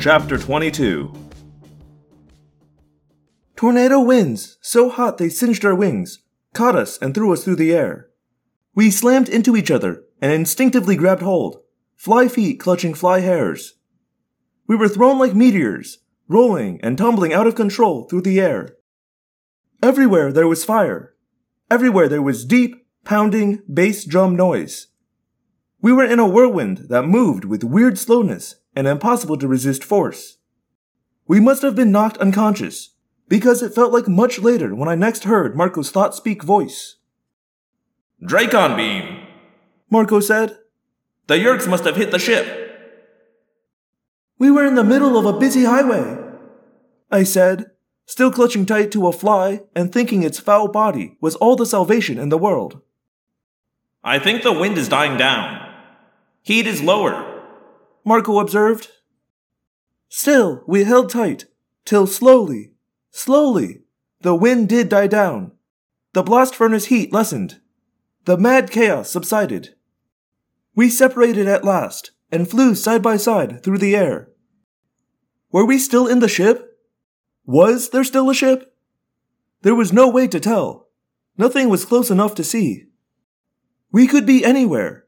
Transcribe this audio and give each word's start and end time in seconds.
Chapter 0.00 0.38
22 0.38 1.23
Tornado 3.64 3.98
winds, 3.98 4.58
so 4.60 4.90
hot 4.90 5.16
they 5.16 5.30
singed 5.30 5.64
our 5.64 5.74
wings, 5.74 6.18
caught 6.52 6.76
us 6.76 6.98
and 6.98 7.14
threw 7.14 7.32
us 7.32 7.42
through 7.42 7.56
the 7.56 7.72
air. 7.72 8.10
We 8.74 8.90
slammed 8.90 9.30
into 9.30 9.56
each 9.56 9.70
other 9.70 10.04
and 10.20 10.30
instinctively 10.30 10.96
grabbed 10.96 11.22
hold, 11.22 11.62
fly 11.96 12.28
feet 12.28 12.60
clutching 12.60 12.92
fly 12.92 13.20
hairs. 13.20 13.78
We 14.66 14.76
were 14.76 14.86
thrown 14.86 15.18
like 15.18 15.34
meteors, 15.34 16.00
rolling 16.28 16.78
and 16.82 16.98
tumbling 16.98 17.32
out 17.32 17.46
of 17.46 17.54
control 17.54 18.04
through 18.04 18.20
the 18.20 18.38
air. 18.38 18.76
Everywhere 19.82 20.30
there 20.30 20.46
was 20.46 20.62
fire. 20.62 21.14
Everywhere 21.70 22.10
there 22.10 22.20
was 22.20 22.44
deep, 22.44 22.86
pounding 23.02 23.62
bass 23.72 24.04
drum 24.04 24.36
noise. 24.36 24.88
We 25.80 25.90
were 25.90 26.04
in 26.04 26.18
a 26.18 26.28
whirlwind 26.28 26.88
that 26.90 27.06
moved 27.06 27.46
with 27.46 27.64
weird 27.64 27.98
slowness 27.98 28.56
and 28.76 28.86
impossible 28.86 29.38
to 29.38 29.48
resist 29.48 29.82
force. 29.82 30.36
We 31.26 31.40
must 31.40 31.62
have 31.62 31.74
been 31.74 31.90
knocked 31.90 32.18
unconscious, 32.18 32.90
because 33.34 33.64
it 33.64 33.74
felt 33.74 33.92
like 33.92 34.06
much 34.06 34.38
later 34.38 34.76
when 34.76 34.88
I 34.88 34.94
next 34.94 35.24
heard 35.24 35.56
Marco's 35.56 35.90
thought 35.90 36.14
speak 36.14 36.44
voice. 36.44 36.98
Dracon 38.22 38.76
beam! 38.76 39.26
Marco 39.90 40.20
said. 40.20 40.56
The 41.26 41.34
Yeerks 41.34 41.68
must 41.68 41.82
have 41.82 41.96
hit 41.96 42.12
the 42.12 42.20
ship. 42.20 42.46
We 44.38 44.52
were 44.52 44.64
in 44.64 44.76
the 44.76 44.84
middle 44.84 45.18
of 45.18 45.26
a 45.26 45.36
busy 45.36 45.64
highway, 45.64 46.16
I 47.10 47.24
said, 47.24 47.72
still 48.06 48.30
clutching 48.30 48.66
tight 48.66 48.92
to 48.92 49.08
a 49.08 49.12
fly 49.12 49.62
and 49.74 49.92
thinking 49.92 50.22
its 50.22 50.38
foul 50.38 50.68
body 50.68 51.16
was 51.20 51.34
all 51.34 51.56
the 51.56 51.66
salvation 51.66 52.18
in 52.18 52.28
the 52.28 52.38
world. 52.38 52.82
I 54.04 54.20
think 54.20 54.44
the 54.44 54.52
wind 54.52 54.78
is 54.78 54.88
dying 54.88 55.18
down. 55.18 55.74
Heat 56.42 56.68
is 56.68 56.80
lower. 56.80 57.42
Marco 58.04 58.38
observed. 58.38 58.90
Still, 60.08 60.62
we 60.68 60.84
held 60.84 61.10
tight, 61.10 61.46
till 61.84 62.06
slowly, 62.06 62.73
slowly, 63.14 63.80
the 64.22 64.34
wind 64.34 64.68
did 64.68 64.88
die 64.88 65.06
down. 65.06 65.52
The 66.14 66.22
blast 66.22 66.54
furnace 66.54 66.86
heat 66.86 67.12
lessened. 67.12 67.60
The 68.24 68.36
mad 68.36 68.70
chaos 68.70 69.10
subsided. 69.10 69.74
We 70.74 70.90
separated 70.90 71.46
at 71.46 71.64
last 71.64 72.10
and 72.32 72.50
flew 72.50 72.74
side 72.74 73.02
by 73.02 73.16
side 73.16 73.62
through 73.62 73.78
the 73.78 73.94
air. 73.94 74.30
Were 75.52 75.64
we 75.64 75.78
still 75.78 76.08
in 76.08 76.18
the 76.18 76.28
ship? 76.28 76.78
Was 77.46 77.90
there 77.90 78.04
still 78.04 78.28
a 78.28 78.34
ship? 78.34 78.74
There 79.62 79.74
was 79.74 79.92
no 79.92 80.08
way 80.08 80.26
to 80.26 80.40
tell. 80.40 80.88
Nothing 81.38 81.68
was 81.68 81.84
close 81.84 82.10
enough 82.10 82.34
to 82.34 82.44
see. 82.44 82.86
We 83.92 84.08
could 84.08 84.26
be 84.26 84.44
anywhere. 84.44 85.04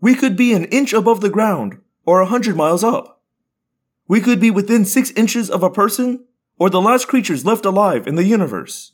We 0.00 0.14
could 0.14 0.36
be 0.36 0.52
an 0.52 0.66
inch 0.66 0.92
above 0.92 1.22
the 1.22 1.30
ground 1.30 1.80
or 2.04 2.20
a 2.20 2.26
hundred 2.26 2.56
miles 2.56 2.84
up. 2.84 3.22
We 4.06 4.20
could 4.20 4.40
be 4.40 4.50
within 4.50 4.84
six 4.84 5.10
inches 5.12 5.48
of 5.50 5.62
a 5.62 5.70
person 5.70 6.24
or 6.58 6.68
the 6.68 6.80
last 6.80 7.08
creatures 7.08 7.44
left 7.44 7.64
alive 7.64 8.06
in 8.06 8.16
the 8.16 8.24
universe. 8.24 8.92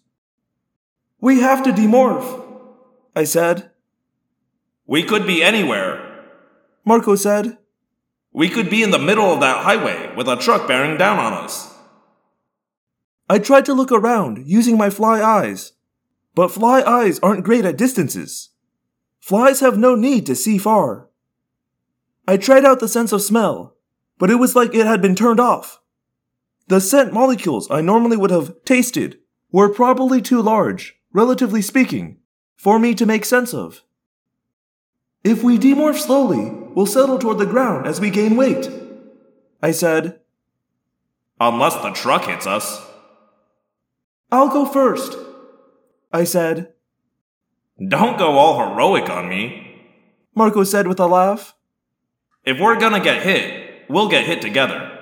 We 1.20 1.40
have 1.40 1.62
to 1.64 1.72
demorph, 1.72 2.44
I 3.16 3.24
said. 3.24 3.70
We 4.86 5.02
could 5.02 5.26
be 5.26 5.42
anywhere, 5.42 6.24
Marco 6.84 7.14
said. 7.14 7.58
We 8.32 8.48
could 8.48 8.68
be 8.68 8.82
in 8.82 8.90
the 8.90 8.98
middle 8.98 9.32
of 9.32 9.40
that 9.40 9.64
highway 9.64 10.12
with 10.16 10.28
a 10.28 10.36
truck 10.36 10.68
bearing 10.68 10.98
down 10.98 11.18
on 11.18 11.32
us. 11.32 11.72
I 13.30 13.38
tried 13.38 13.64
to 13.66 13.74
look 13.74 13.90
around 13.90 14.44
using 14.46 14.76
my 14.76 14.90
fly 14.90 15.22
eyes, 15.22 15.72
but 16.34 16.50
fly 16.50 16.82
eyes 16.82 17.18
aren't 17.20 17.44
great 17.44 17.64
at 17.64 17.78
distances. 17.78 18.50
Flies 19.20 19.60
have 19.60 19.78
no 19.78 19.94
need 19.94 20.26
to 20.26 20.34
see 20.34 20.58
far. 20.58 21.08
I 22.28 22.36
tried 22.36 22.66
out 22.66 22.80
the 22.80 22.88
sense 22.88 23.12
of 23.12 23.22
smell, 23.22 23.76
but 24.18 24.30
it 24.30 24.34
was 24.34 24.54
like 24.54 24.74
it 24.74 24.86
had 24.86 25.00
been 25.00 25.14
turned 25.14 25.40
off. 25.40 25.80
The 26.66 26.80
scent 26.80 27.12
molecules 27.12 27.70
I 27.70 27.80
normally 27.80 28.16
would 28.16 28.30
have 28.30 28.64
tasted 28.64 29.18
were 29.52 29.68
probably 29.68 30.22
too 30.22 30.40
large, 30.40 30.96
relatively 31.12 31.60
speaking, 31.60 32.18
for 32.56 32.78
me 32.78 32.94
to 32.94 33.06
make 33.06 33.24
sense 33.24 33.52
of. 33.52 33.82
If 35.22 35.42
we 35.42 35.58
demorph 35.58 35.98
slowly, 35.98 36.50
we'll 36.74 36.86
settle 36.86 37.18
toward 37.18 37.38
the 37.38 37.46
ground 37.46 37.86
as 37.86 38.00
we 38.00 38.10
gain 38.10 38.36
weight. 38.36 38.70
I 39.62 39.70
said. 39.70 40.20
Unless 41.40 41.76
the 41.82 41.90
truck 41.90 42.24
hits 42.24 42.46
us. 42.46 42.84
I'll 44.30 44.48
go 44.48 44.64
first. 44.64 45.16
I 46.12 46.24
said. 46.24 46.72
Don't 47.88 48.18
go 48.18 48.38
all 48.38 48.58
heroic 48.58 49.10
on 49.10 49.28
me. 49.28 49.82
Marco 50.34 50.64
said 50.64 50.86
with 50.86 51.00
a 51.00 51.06
laugh. 51.06 51.54
If 52.44 52.58
we're 52.60 52.78
gonna 52.78 53.00
get 53.00 53.22
hit, 53.22 53.84
we'll 53.88 54.08
get 54.08 54.26
hit 54.26 54.42
together. 54.42 54.93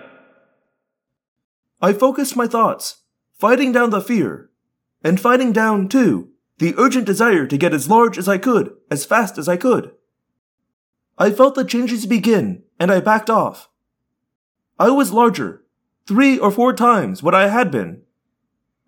I 1.83 1.93
focused 1.93 2.37
my 2.37 2.47
thoughts, 2.47 3.03
fighting 3.33 3.73
down 3.73 3.91
the 3.91 4.01
fear, 4.01 4.51
and 5.03 5.21
fighting 5.21 5.53
down, 5.53 5.89
too, 5.89 6.31
the 6.59 6.75
urgent 6.79 7.07
desire 7.07 7.45
to 7.45 7.59
get 7.59 7.75
as 7.75 7.91
large 7.91 8.17
as 8.17 8.29
I 8.29 8.39
could, 8.39 8.73
as 8.89 9.05
fast 9.05 9.37
as 9.37 9.49
I 9.49 9.57
could. 9.57 9.91
I 11.19 11.33
felt 11.33 11.57
the 11.57 11.65
changes 11.65 12.07
begin, 12.07 12.63
and 12.79 12.93
I 12.93 13.01
backed 13.01 13.29
off. 13.29 13.69
I 14.79 14.91
was 14.91 15.13
larger, 15.13 15.65
three 16.07 16.39
or 16.39 16.53
four 16.53 16.73
times 16.73 17.21
what 17.21 17.35
I 17.35 17.49
had 17.49 17.73
been, 17.73 18.03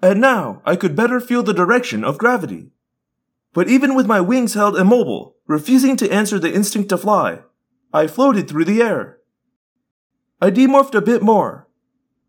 and 0.01 0.21
now 0.21 0.63
I 0.65 0.77
could 0.77 0.95
better 0.95 1.19
feel 1.19 1.43
the 1.43 1.53
direction 1.53 2.05
of 2.05 2.19
gravity. 2.19 2.71
But 3.53 3.69
even 3.69 3.95
with 3.95 4.07
my 4.07 4.21
wings 4.21 4.55
held 4.55 4.77
immobile, 4.77 5.37
refusing 5.47 5.97
to 5.97 6.11
answer 6.11 6.39
the 6.39 6.53
instinct 6.53 6.91
to 6.91 6.99
fly, 6.99 7.41
I 7.93 8.07
floated 8.07 8.49
through 8.49 8.67
the 8.67 8.83
air. 8.83 9.19
I 10.41 10.51
demorphed 10.51 10.95
a 10.95 11.01
bit 11.01 11.23
more. 11.23 11.69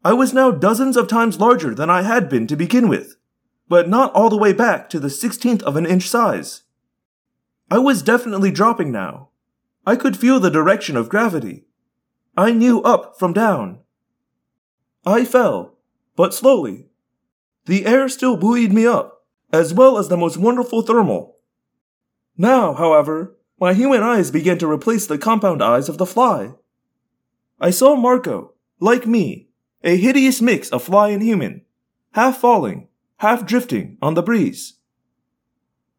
I 0.06 0.14
was 0.14 0.36
now 0.36 0.52
dozens 0.52 0.98
of 0.98 1.08
times 1.08 1.40
larger 1.40 1.74
than 1.74 1.90
I 1.90 2.04
had 2.04 2.30
been 2.30 2.46
to 2.48 2.56
begin 2.56 2.88
with, 2.88 3.16
but 3.68 3.90
not 3.90 4.14
all 4.14 4.30
the 4.30 4.38
way 4.38 4.54
back 4.54 4.88
to 4.92 5.00
the 5.00 5.10
sixteenth 5.10 5.64
of 5.64 5.76
an 5.76 5.88
inch 5.88 6.08
size. 6.08 6.62
I 7.72 7.80
was 7.80 8.04
definitely 8.04 8.52
dropping 8.52 8.92
now. 8.92 9.30
I 9.84 9.96
could 9.96 10.16
feel 10.16 10.40
the 10.40 10.52
direction 10.52 10.96
of 10.96 11.10
gravity. 11.10 11.66
I 12.38 12.52
knew 12.52 12.84
up 12.84 13.18
from 13.18 13.34
down. 13.34 13.80
I 15.08 15.26
fell, 15.26 15.80
but 16.16 16.36
slowly. 16.36 16.86
The 17.66 17.88
air 17.88 18.08
still 18.08 18.38
buoyed 18.38 18.72
me 18.72 18.86
up, 18.86 19.26
as 19.52 19.74
well 19.74 19.98
as 19.98 20.10
the 20.10 20.18
most 20.18 20.38
wonderful 20.38 20.84
thermal. 20.84 21.38
Now, 22.38 22.76
however, 22.76 23.38
my 23.60 23.74
human 23.74 24.04
eyes 24.04 24.30
began 24.30 24.60
to 24.60 24.70
replace 24.70 25.08
the 25.08 25.18
compound 25.18 25.64
eyes 25.64 25.90
of 25.90 25.98
the 25.98 26.06
fly. 26.06 26.52
I 27.60 27.72
saw 27.72 27.96
Marco, 27.96 28.54
like 28.80 29.08
me, 29.08 29.45
a 29.86 29.96
hideous 29.96 30.42
mix 30.42 30.70
of 30.70 30.84
fly 30.84 31.10
and 31.10 31.22
human, 31.22 31.62
half 32.14 32.40
falling, 32.40 32.88
half 33.18 33.46
drifting 33.46 33.98
on 34.02 34.16
the 34.16 34.24
breeze. 34.24 34.80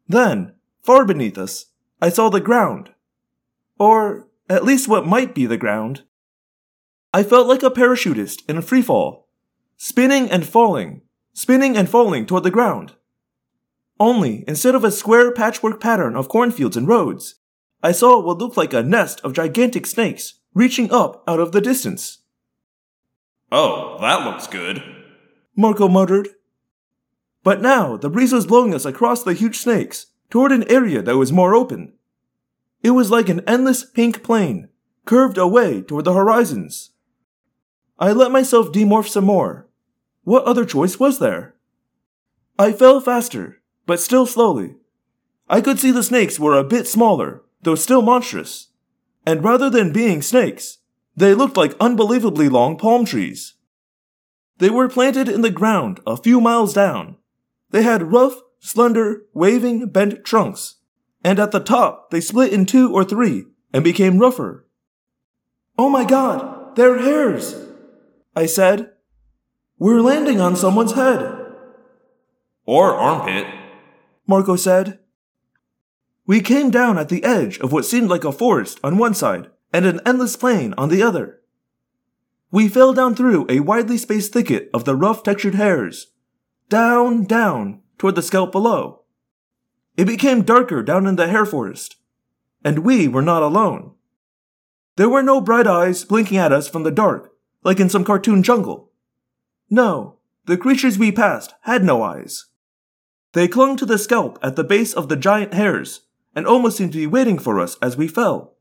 Then, 0.07 0.53
far 0.83 1.05
beneath 1.05 1.37
us, 1.37 1.67
I 2.01 2.09
saw 2.09 2.29
the 2.29 2.41
ground. 2.41 2.91
Or, 3.79 4.27
at 4.49 4.65
least 4.65 4.87
what 4.87 5.07
might 5.07 5.33
be 5.33 5.45
the 5.45 5.57
ground. 5.57 6.03
I 7.13 7.23
felt 7.23 7.47
like 7.47 7.63
a 7.63 7.71
parachutist 7.71 8.47
in 8.49 8.57
a 8.57 8.61
freefall, 8.61 9.23
spinning 9.77 10.29
and 10.29 10.45
falling, 10.45 11.01
spinning 11.33 11.77
and 11.77 11.89
falling 11.89 12.25
toward 12.25 12.43
the 12.43 12.51
ground. 12.51 12.93
Only, 13.99 14.43
instead 14.47 14.75
of 14.75 14.83
a 14.83 14.91
square 14.91 15.31
patchwork 15.31 15.79
pattern 15.79 16.15
of 16.15 16.29
cornfields 16.29 16.77
and 16.77 16.87
roads, 16.87 17.35
I 17.81 17.93
saw 17.93 18.19
what 18.19 18.37
looked 18.37 18.57
like 18.57 18.73
a 18.73 18.83
nest 18.83 19.21
of 19.23 19.33
gigantic 19.33 19.85
snakes 19.85 20.39
reaching 20.53 20.91
up 20.91 21.23
out 21.27 21.39
of 21.39 21.53
the 21.53 21.61
distance. 21.61 22.19
Oh, 23.51 23.97
that 24.01 24.25
looks 24.25 24.47
good, 24.47 24.83
Marco 25.55 25.87
muttered. 25.87 26.29
But 27.43 27.61
now 27.61 27.95
the 27.95 28.09
breeze 28.09 28.33
was 28.33 28.45
blowing 28.45 28.73
us 28.73 28.83
across 28.83 29.23
the 29.23 29.33
huge 29.33 29.57
snakes 29.57 30.07
toward 30.29 30.51
an 30.51 30.69
area 30.69 31.01
that 31.01 31.15
was 31.15 31.31
more 31.31 31.55
open. 31.55 31.93
It 32.83 32.91
was 32.91 33.09
like 33.09 33.29
an 33.29 33.41
endless 33.47 33.85
pink 33.85 34.21
plain, 34.21 34.69
curved 35.05 35.37
away 35.37 35.81
toward 35.81 36.05
the 36.05 36.13
horizons. 36.13 36.91
I 37.97 38.11
let 38.11 38.31
myself 38.31 38.71
demorph 38.71 39.07
some 39.07 39.25
more. 39.25 39.67
What 40.23 40.43
other 40.43 40.65
choice 40.65 40.99
was 40.99 41.19
there? 41.19 41.55
I 42.59 42.73
fell 42.73 42.99
faster, 42.99 43.61
but 43.85 43.99
still 43.99 44.25
slowly. 44.25 44.75
I 45.49 45.61
could 45.61 45.79
see 45.79 45.91
the 45.91 46.03
snakes 46.03 46.37
were 46.37 46.57
a 46.57 46.63
bit 46.63 46.87
smaller, 46.87 47.43
though 47.61 47.75
still 47.75 48.01
monstrous. 48.01 48.67
And 49.25 49.43
rather 49.43 49.69
than 49.69 49.93
being 49.93 50.21
snakes, 50.21 50.79
they 51.17 51.33
looked 51.33 51.57
like 51.57 51.75
unbelievably 51.79 52.47
long 52.47 52.77
palm 52.77 53.03
trees. 53.03 53.55
They 54.59 54.69
were 54.69 54.87
planted 54.87 55.27
in 55.27 55.41
the 55.41 55.49
ground 55.49 55.99
a 56.05 56.15
few 56.15 56.39
miles 56.39 56.75
down. 56.75 57.17
They 57.71 57.81
had 57.81 58.11
rough, 58.13 58.35
slender, 58.59 59.23
waving, 59.33 59.89
bent 59.89 60.23
trunks, 60.23 60.75
and 61.23 61.39
at 61.39 61.51
the 61.51 61.59
top 61.59 62.11
they 62.11 62.21
split 62.21 62.53
in 62.53 62.67
two 62.67 62.93
or 62.93 63.03
three 63.03 63.45
and 63.73 63.83
became 63.83 64.19
rougher. 64.19 64.67
Oh 65.77 65.89
my 65.89 66.05
god, 66.05 66.75
they're 66.75 66.99
hairs! 66.99 67.55
I 68.35 68.45
said. 68.45 68.91
We're 69.79 70.01
landing 70.01 70.39
on 70.39 70.55
someone's 70.55 70.93
head. 70.93 71.35
Or 72.65 72.93
armpit. 72.93 73.47
Marco 74.27 74.55
said. 74.55 74.99
We 76.27 76.41
came 76.41 76.69
down 76.69 76.97
at 76.99 77.09
the 77.09 77.23
edge 77.23 77.59
of 77.59 77.71
what 77.71 77.85
seemed 77.85 78.09
like 78.09 78.23
a 78.23 78.31
forest 78.31 78.79
on 78.83 78.97
one 78.97 79.13
side 79.13 79.49
and 79.77 79.85
an 79.85 80.01
endless 80.07 80.35
plain 80.35 80.73
on 80.75 80.89
the 80.89 81.03
other. 81.03 81.39
We 82.49 82.67
fell 82.67 82.93
down 82.93 83.13
through 83.13 83.45
a 83.47 83.59
widely 83.59 83.99
spaced 83.99 84.33
thicket 84.33 84.71
of 84.73 84.85
the 84.85 84.95
rough 84.95 85.21
textured 85.21 85.53
hairs, 85.53 86.07
down, 86.67 87.25
down, 87.25 87.81
toward 87.99 88.15
the 88.15 88.23
scalp 88.23 88.51
below. 88.51 89.03
It 89.95 90.05
became 90.05 90.41
darker 90.41 90.81
down 90.81 91.05
in 91.05 91.15
the 91.15 91.27
hair 91.27 91.45
forest, 91.45 91.97
and 92.65 92.79
we 92.79 93.07
were 93.07 93.21
not 93.21 93.43
alone. 93.43 93.91
There 94.95 95.09
were 95.09 95.21
no 95.21 95.41
bright 95.41 95.67
eyes 95.67 96.03
blinking 96.03 96.37
at 96.37 96.51
us 96.51 96.67
from 96.67 96.81
the 96.81 96.89
dark, 96.89 97.31
like 97.63 97.79
in 97.79 97.87
some 97.87 98.03
cartoon 98.03 98.41
jungle. 98.41 98.89
No, 99.69 100.17
the 100.45 100.57
creatures 100.57 100.97
we 100.97 101.11
passed 101.11 101.53
had 101.61 101.83
no 101.83 102.01
eyes. 102.01 102.45
They 103.33 103.47
clung 103.47 103.77
to 103.77 103.85
the 103.85 103.99
scalp 103.99 104.39
at 104.41 104.55
the 104.55 104.63
base 104.63 104.95
of 104.95 105.07
the 105.07 105.15
giant 105.15 105.53
hairs 105.53 106.01
and 106.35 106.47
almost 106.47 106.77
seemed 106.77 106.93
to 106.93 106.97
be 106.97 107.05
waiting 107.05 107.37
for 107.37 107.59
us 107.59 107.77
as 107.79 107.95
we 107.95 108.07
fell. 108.07 108.56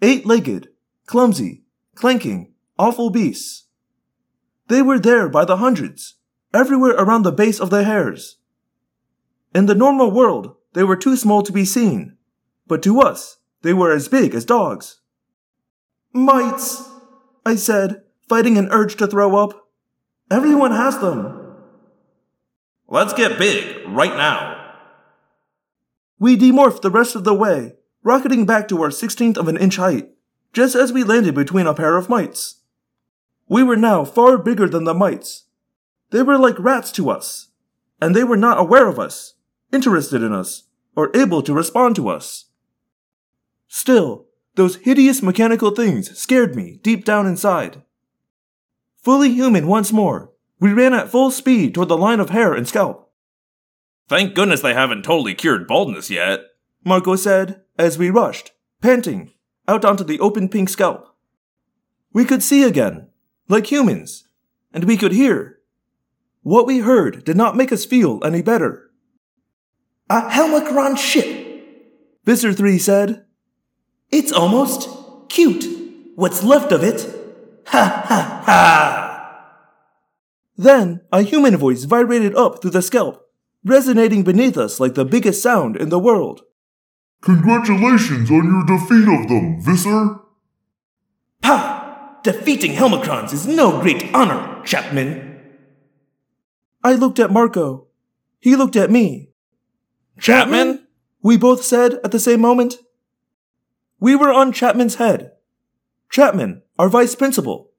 Eight 0.00 0.24
legged, 0.24 0.68
clumsy, 1.06 1.64
clanking, 1.94 2.52
awful 2.78 3.10
beasts. 3.10 3.66
They 4.68 4.82
were 4.82 4.98
there 4.98 5.28
by 5.28 5.44
the 5.44 5.56
hundreds, 5.56 6.14
everywhere 6.54 6.92
around 6.92 7.22
the 7.22 7.32
base 7.32 7.58
of 7.58 7.70
the 7.70 7.84
hairs. 7.84 8.36
In 9.54 9.66
the 9.66 9.74
normal 9.74 10.10
world, 10.10 10.54
they 10.74 10.84
were 10.84 10.96
too 10.96 11.16
small 11.16 11.42
to 11.42 11.52
be 11.52 11.64
seen, 11.64 12.16
but 12.66 12.82
to 12.82 13.00
us, 13.00 13.38
they 13.62 13.72
were 13.72 13.92
as 13.92 14.08
big 14.08 14.34
as 14.34 14.44
dogs. 14.44 15.00
Mites, 16.12 16.88
I 17.44 17.56
said, 17.56 18.02
fighting 18.28 18.56
an 18.56 18.68
urge 18.70 18.96
to 18.96 19.06
throw 19.06 19.36
up. 19.36 19.68
Everyone 20.30 20.72
has 20.72 20.98
them. 20.98 21.56
Let's 22.86 23.14
get 23.14 23.38
big, 23.38 23.88
right 23.88 24.16
now. 24.16 24.74
We 26.18 26.36
demorphed 26.36 26.82
the 26.82 26.90
rest 26.90 27.16
of 27.16 27.24
the 27.24 27.34
way, 27.34 27.77
rocketing 28.02 28.46
back 28.46 28.68
to 28.68 28.82
our 28.82 28.90
sixteenth 28.90 29.36
of 29.36 29.48
an 29.48 29.56
inch 29.56 29.76
height, 29.76 30.10
just 30.52 30.74
as 30.74 30.92
we 30.92 31.04
landed 31.04 31.34
between 31.34 31.66
a 31.66 31.74
pair 31.74 31.96
of 31.96 32.08
mites. 32.08 32.62
We 33.48 33.62
were 33.62 33.76
now 33.76 34.04
far 34.04 34.38
bigger 34.38 34.68
than 34.68 34.84
the 34.84 34.94
mites. 34.94 35.44
They 36.10 36.22
were 36.22 36.38
like 36.38 36.58
rats 36.58 36.92
to 36.92 37.10
us, 37.10 37.48
and 38.00 38.14
they 38.14 38.24
were 38.24 38.36
not 38.36 38.60
aware 38.60 38.86
of 38.86 38.98
us 38.98 39.34
interested 39.72 40.22
in 40.22 40.32
us, 40.32 40.64
or 40.96 41.14
able 41.14 41.42
to 41.42 41.52
respond 41.52 41.96
to 41.96 42.08
us. 42.08 42.46
Still, 43.68 44.26
those 44.54 44.76
hideous 44.76 45.22
mechanical 45.22 45.70
things 45.70 46.16
scared 46.18 46.56
me 46.56 46.80
deep 46.82 47.04
down 47.04 47.26
inside. 47.26 47.82
Fully 48.96 49.30
human 49.30 49.66
once 49.66 49.92
more, 49.92 50.32
we 50.58 50.72
ran 50.72 50.94
at 50.94 51.08
full 51.10 51.30
speed 51.30 51.74
toward 51.74 51.88
the 51.88 51.96
line 51.96 52.18
of 52.18 52.30
hair 52.30 52.54
and 52.54 52.66
scalp. 52.66 53.12
Thank 54.08 54.34
goodness 54.34 54.62
they 54.62 54.74
haven't 54.74 55.04
totally 55.04 55.34
cured 55.34 55.68
baldness 55.68 56.10
yet, 56.10 56.40
Marco 56.84 57.16
said 57.16 57.62
as 57.78 57.98
we 57.98 58.10
rushed, 58.10 58.52
panting, 58.80 59.32
out 59.66 59.84
onto 59.84 60.04
the 60.04 60.20
open 60.20 60.48
pink 60.48 60.68
scalp. 60.68 61.14
We 62.12 62.24
could 62.24 62.42
see 62.42 62.62
again, 62.62 63.08
like 63.48 63.70
humans, 63.70 64.28
and 64.72 64.84
we 64.84 64.96
could 64.96 65.12
hear. 65.12 65.58
What 66.42 66.66
we 66.66 66.78
heard 66.78 67.24
did 67.24 67.36
not 67.36 67.56
make 67.56 67.72
us 67.72 67.84
feel 67.84 68.20
any 68.24 68.42
better. 68.42 68.90
A 70.08 70.22
Helmicron 70.22 70.96
ship, 70.96 71.48
Visser 72.24 72.52
3 72.52 72.78
said. 72.78 73.24
It's 74.10 74.32
almost 74.32 74.88
cute. 75.28 75.66
What's 76.14 76.42
left 76.42 76.72
of 76.72 76.82
it? 76.82 77.06
Ha 77.66 78.04
ha 78.06 78.42
ha! 78.44 78.98
Then 80.56 81.02
a 81.12 81.22
human 81.22 81.56
voice 81.56 81.84
vibrated 81.84 82.34
up 82.34 82.60
through 82.60 82.72
the 82.72 82.82
scalp, 82.82 83.22
resonating 83.64 84.24
beneath 84.24 84.56
us 84.56 84.80
like 84.80 84.94
the 84.94 85.04
biggest 85.04 85.42
sound 85.42 85.76
in 85.76 85.90
the 85.90 85.98
world. 85.98 86.42
Congratulations 87.22 88.30
on 88.30 88.44
your 88.44 88.64
defeat 88.64 89.08
of 89.08 89.28
them, 89.28 89.60
Visser. 89.60 90.20
Pa! 91.42 92.18
Defeating 92.22 92.72
Helmicrons 92.72 93.32
is 93.32 93.46
no 93.46 93.80
great 93.80 94.12
honor, 94.14 94.62
Chapman. 94.64 95.40
I 96.84 96.94
looked 96.94 97.18
at 97.18 97.30
Marco. 97.30 97.86
He 98.38 98.56
looked 98.56 98.76
at 98.76 98.90
me. 98.90 99.30
Chapman? 100.20 100.86
We 101.22 101.36
both 101.36 101.64
said 101.64 101.94
at 102.04 102.12
the 102.12 102.20
same 102.20 102.40
moment. 102.40 102.76
We 104.00 104.14
were 104.14 104.32
on 104.32 104.52
Chapman's 104.52 104.96
head. 104.96 105.32
Chapman, 106.10 106.62
our 106.78 106.88
vice 106.88 107.14
principal. 107.14 107.72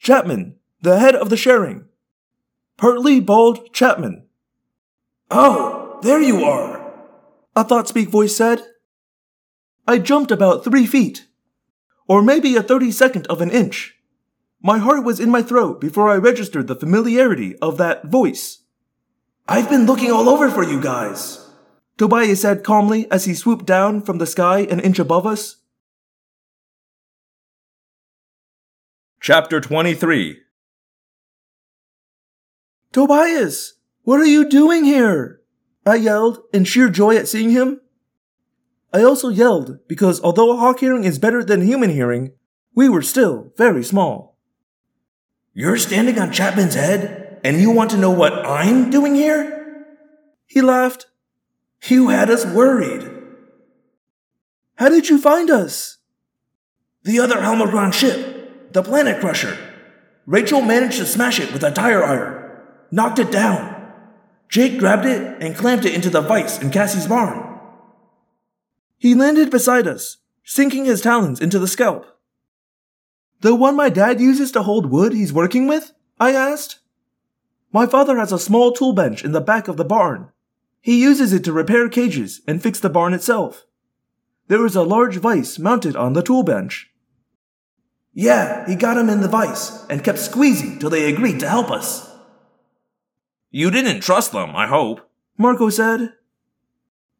Chapman, 0.00 0.56
the 0.82 0.98
head 0.98 1.14
of 1.14 1.30
the 1.30 1.36
sharing. 1.36 1.84
Partly 2.76 3.20
bald 3.20 3.72
Chapman. 3.72 4.26
Oh, 5.30 5.98
there 6.02 6.20
you 6.20 6.44
are, 6.44 6.77
a 7.58 7.64
thought 7.64 7.88
speak 7.88 8.08
voice 8.08 8.36
said. 8.36 8.62
I 9.84 9.98
jumped 9.98 10.30
about 10.30 10.62
three 10.62 10.86
feet, 10.86 11.26
or 12.06 12.22
maybe 12.22 12.54
a 12.54 12.62
thirty 12.62 12.92
second 12.92 13.26
of 13.26 13.40
an 13.40 13.50
inch. 13.50 13.96
My 14.62 14.78
heart 14.78 15.02
was 15.02 15.18
in 15.18 15.28
my 15.28 15.42
throat 15.42 15.80
before 15.80 16.08
I 16.08 16.16
registered 16.16 16.68
the 16.68 16.76
familiarity 16.76 17.56
of 17.58 17.76
that 17.78 18.04
voice. 18.04 18.62
I've 19.48 19.68
been 19.68 19.86
looking 19.86 20.12
all 20.12 20.28
over 20.28 20.48
for 20.50 20.62
you 20.62 20.80
guys. 20.80 21.44
Tobias 21.96 22.42
said 22.42 22.62
calmly 22.62 23.10
as 23.10 23.24
he 23.24 23.34
swooped 23.34 23.66
down 23.66 24.02
from 24.02 24.18
the 24.18 24.26
sky 24.26 24.60
an 24.60 24.78
inch 24.78 25.00
above 25.00 25.26
us. 25.26 25.56
Chapter 29.20 29.60
23 29.60 30.38
Tobias, 32.92 33.74
what 34.04 34.20
are 34.20 34.26
you 34.26 34.48
doing 34.48 34.84
here? 34.84 35.37
I 35.88 35.96
yelled 35.96 36.40
in 36.52 36.64
sheer 36.64 36.88
joy 36.88 37.16
at 37.16 37.28
seeing 37.28 37.50
him. 37.50 37.80
I 38.92 39.02
also 39.02 39.28
yelled 39.28 39.78
because 39.88 40.20
although 40.22 40.52
a 40.52 40.56
hawk 40.56 40.80
hearing 40.80 41.04
is 41.04 41.18
better 41.18 41.42
than 41.42 41.62
human 41.62 41.90
hearing, 41.90 42.32
we 42.74 42.88
were 42.88 43.02
still 43.02 43.52
very 43.56 43.82
small. 43.82 44.36
You're 45.52 45.78
standing 45.78 46.18
on 46.18 46.32
Chapman's 46.32 46.74
head, 46.74 47.40
and 47.42 47.60
you 47.60 47.70
want 47.70 47.90
to 47.90 47.96
know 47.96 48.10
what 48.10 48.46
I'm 48.46 48.90
doing 48.90 49.14
here? 49.14 49.86
He 50.46 50.62
laughed 50.62 51.06
you 51.86 52.08
had 52.08 52.30
us 52.30 52.44
worried. 52.44 53.08
How 54.74 54.88
did 54.88 55.08
you 55.08 55.18
find 55.18 55.50
us? 55.50 55.98
The 57.04 57.20
other 57.20 57.36
Helmicron 57.36 57.92
ship, 57.92 58.72
the 58.72 58.82
Planet 58.82 59.20
Crusher. 59.20 59.56
Rachel 60.26 60.60
managed 60.60 60.98
to 60.98 61.06
smash 61.06 61.40
it 61.40 61.52
with 61.52 61.62
a 61.62 61.70
tire 61.70 62.04
iron, 62.04 62.50
knocked 62.90 63.18
it 63.18 63.30
down. 63.30 63.77
Jake 64.48 64.78
grabbed 64.78 65.04
it 65.04 65.42
and 65.42 65.56
clamped 65.56 65.84
it 65.84 65.94
into 65.94 66.10
the 66.10 66.22
vise 66.22 66.60
in 66.60 66.70
Cassie's 66.70 67.06
barn. 67.06 67.58
He 68.96 69.14
landed 69.14 69.50
beside 69.50 69.86
us, 69.86 70.16
sinking 70.42 70.86
his 70.86 71.02
talons 71.02 71.40
into 71.40 71.58
the 71.58 71.68
scalp. 71.68 72.06
The 73.40 73.54
one 73.54 73.76
my 73.76 73.90
dad 73.90 74.20
uses 74.20 74.50
to 74.52 74.62
hold 74.62 74.86
wood 74.86 75.12
he's 75.12 75.32
working 75.32 75.68
with? 75.68 75.92
I 76.18 76.32
asked. 76.32 76.80
My 77.72 77.86
father 77.86 78.18
has 78.18 78.32
a 78.32 78.38
small 78.38 78.72
tool 78.72 78.92
bench 78.92 79.22
in 79.22 79.32
the 79.32 79.40
back 79.40 79.68
of 79.68 79.76
the 79.76 79.84
barn. 79.84 80.32
He 80.80 81.00
uses 81.00 81.32
it 81.32 81.44
to 81.44 81.52
repair 81.52 81.88
cages 81.88 82.40
and 82.48 82.62
fix 82.62 82.80
the 82.80 82.88
barn 82.88 83.12
itself. 83.12 83.66
There 84.48 84.64
is 84.64 84.74
a 84.74 84.82
large 84.82 85.16
vise 85.18 85.58
mounted 85.58 85.94
on 85.94 86.14
the 86.14 86.22
tool 86.22 86.42
bench. 86.42 86.90
Yeah, 88.14 88.66
he 88.66 88.74
got 88.74 88.96
him 88.96 89.10
in 89.10 89.20
the 89.20 89.28
vise 89.28 89.84
and 89.90 90.02
kept 90.02 90.18
squeezing 90.18 90.78
till 90.78 90.90
they 90.90 91.12
agreed 91.12 91.40
to 91.40 91.48
help 91.48 91.70
us. 91.70 92.07
You 93.50 93.70
didn't 93.70 94.00
trust 94.00 94.32
them, 94.32 94.54
I 94.54 94.66
hope, 94.66 95.00
Marco 95.38 95.70
said. 95.70 96.12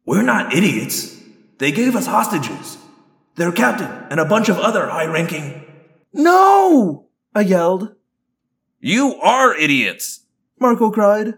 We're 0.05 0.21
not 0.21 0.53
idiots. 0.53 1.19
They 1.57 1.71
gave 1.71 1.95
us 1.95 2.05
hostages. 2.05 2.77
Their 3.35 3.51
captain 3.51 3.89
and 4.09 4.19
a 4.19 4.25
bunch 4.25 4.49
of 4.49 4.59
other 4.59 4.87
high 4.87 5.05
ranking. 5.05 5.65
No! 6.13 7.07
I 7.33 7.41
yelled. 7.41 7.95
You 8.79 9.15
are 9.15 9.55
idiots! 9.55 10.25
Marco 10.59 10.91
cried. 10.91 11.35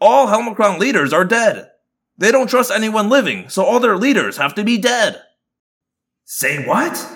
All 0.00 0.28
Helmicron 0.28 0.78
leaders 0.78 1.12
are 1.12 1.24
dead. 1.24 1.70
They 2.16 2.30
don't 2.30 2.48
trust 2.48 2.70
anyone 2.70 3.08
living, 3.08 3.48
so 3.48 3.64
all 3.64 3.80
their 3.80 3.96
leaders 3.96 4.36
have 4.36 4.54
to 4.54 4.64
be 4.64 4.78
dead. 4.78 5.20
Say 6.24 6.64
what? 6.66 7.08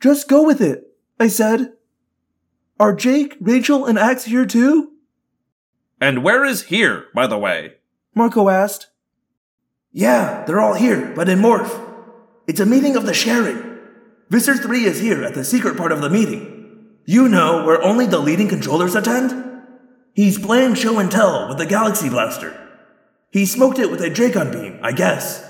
Just 0.00 0.28
go 0.28 0.44
with 0.44 0.60
it, 0.60 0.84
I 1.18 1.28
said. 1.28 1.72
Are 2.78 2.94
Jake, 2.94 3.36
Rachel, 3.40 3.86
and 3.86 3.98
Ax 3.98 4.24
here 4.24 4.46
too? 4.46 4.89
And 6.00 6.24
where 6.24 6.44
is 6.44 6.64
here, 6.64 7.06
by 7.14 7.26
the 7.26 7.38
way? 7.38 7.74
Marco 8.14 8.48
asked. 8.48 8.88
Yeah, 9.92 10.44
they're 10.46 10.60
all 10.60 10.74
here, 10.74 11.12
but 11.14 11.28
in 11.28 11.40
Morph. 11.40 11.88
It's 12.46 12.60
a 12.60 12.66
meeting 12.66 12.96
of 12.96 13.06
the 13.06 13.14
sharing. 13.14 13.78
Visser 14.30 14.56
3 14.56 14.84
is 14.84 15.00
here 15.00 15.22
at 15.24 15.34
the 15.34 15.44
secret 15.44 15.76
part 15.76 15.92
of 15.92 16.00
the 16.00 16.10
meeting. 16.10 16.96
You 17.04 17.28
know, 17.28 17.64
where 17.64 17.82
only 17.82 18.06
the 18.06 18.18
leading 18.18 18.48
controllers 18.48 18.94
attend? 18.94 19.64
He's 20.14 20.38
playing 20.38 20.74
show 20.74 20.98
and 20.98 21.10
tell 21.10 21.48
with 21.48 21.58
the 21.58 21.66
Galaxy 21.66 22.08
Blaster. 22.08 22.56
He 23.30 23.46
smoked 23.46 23.78
it 23.78 23.90
with 23.90 24.00
a 24.00 24.10
Dracon 24.10 24.52
beam, 24.52 24.80
I 24.82 24.92
guess. 24.92 25.48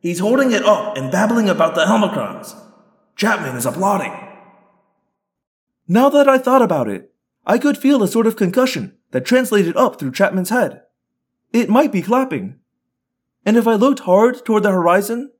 He's 0.00 0.18
holding 0.18 0.52
it 0.52 0.64
up 0.64 0.96
and 0.96 1.10
babbling 1.10 1.48
about 1.48 1.74
the 1.74 1.84
Helmicrons. 1.84 2.54
Chapman 3.16 3.56
is 3.56 3.66
applauding. 3.66 4.12
Now 5.86 6.08
that 6.08 6.28
I 6.28 6.38
thought 6.38 6.62
about 6.62 6.88
it, 6.88 7.13
I 7.46 7.58
could 7.58 7.76
feel 7.78 8.02
a 8.02 8.08
sort 8.08 8.26
of 8.26 8.36
concussion 8.36 8.96
that 9.10 9.24
translated 9.24 9.76
up 9.76 9.98
through 9.98 10.12
Chapman's 10.12 10.50
head. 10.50 10.82
It 11.52 11.68
might 11.68 11.92
be 11.92 12.02
clapping. 12.02 12.58
And 13.44 13.56
if 13.56 13.66
I 13.66 13.74
looked 13.74 14.00
hard 14.00 14.44
toward 14.44 14.62
the 14.62 14.70
horizon, 14.70 15.30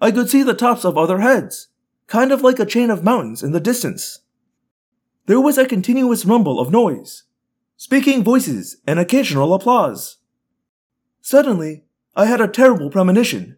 I 0.00 0.10
could 0.10 0.28
see 0.28 0.42
the 0.42 0.54
tops 0.54 0.84
of 0.84 0.98
other 0.98 1.20
heads, 1.20 1.68
kind 2.08 2.32
of 2.32 2.42
like 2.42 2.58
a 2.58 2.66
chain 2.66 2.90
of 2.90 3.04
mountains 3.04 3.42
in 3.42 3.52
the 3.52 3.60
distance. 3.60 4.20
There 5.26 5.40
was 5.40 5.56
a 5.56 5.66
continuous 5.66 6.24
rumble 6.24 6.58
of 6.58 6.72
noise, 6.72 7.22
speaking 7.76 8.24
voices, 8.24 8.78
and 8.86 8.98
occasional 8.98 9.54
applause. 9.54 10.18
Suddenly, 11.20 11.84
I 12.16 12.26
had 12.26 12.40
a 12.40 12.48
terrible 12.48 12.90
premonition. 12.90 13.56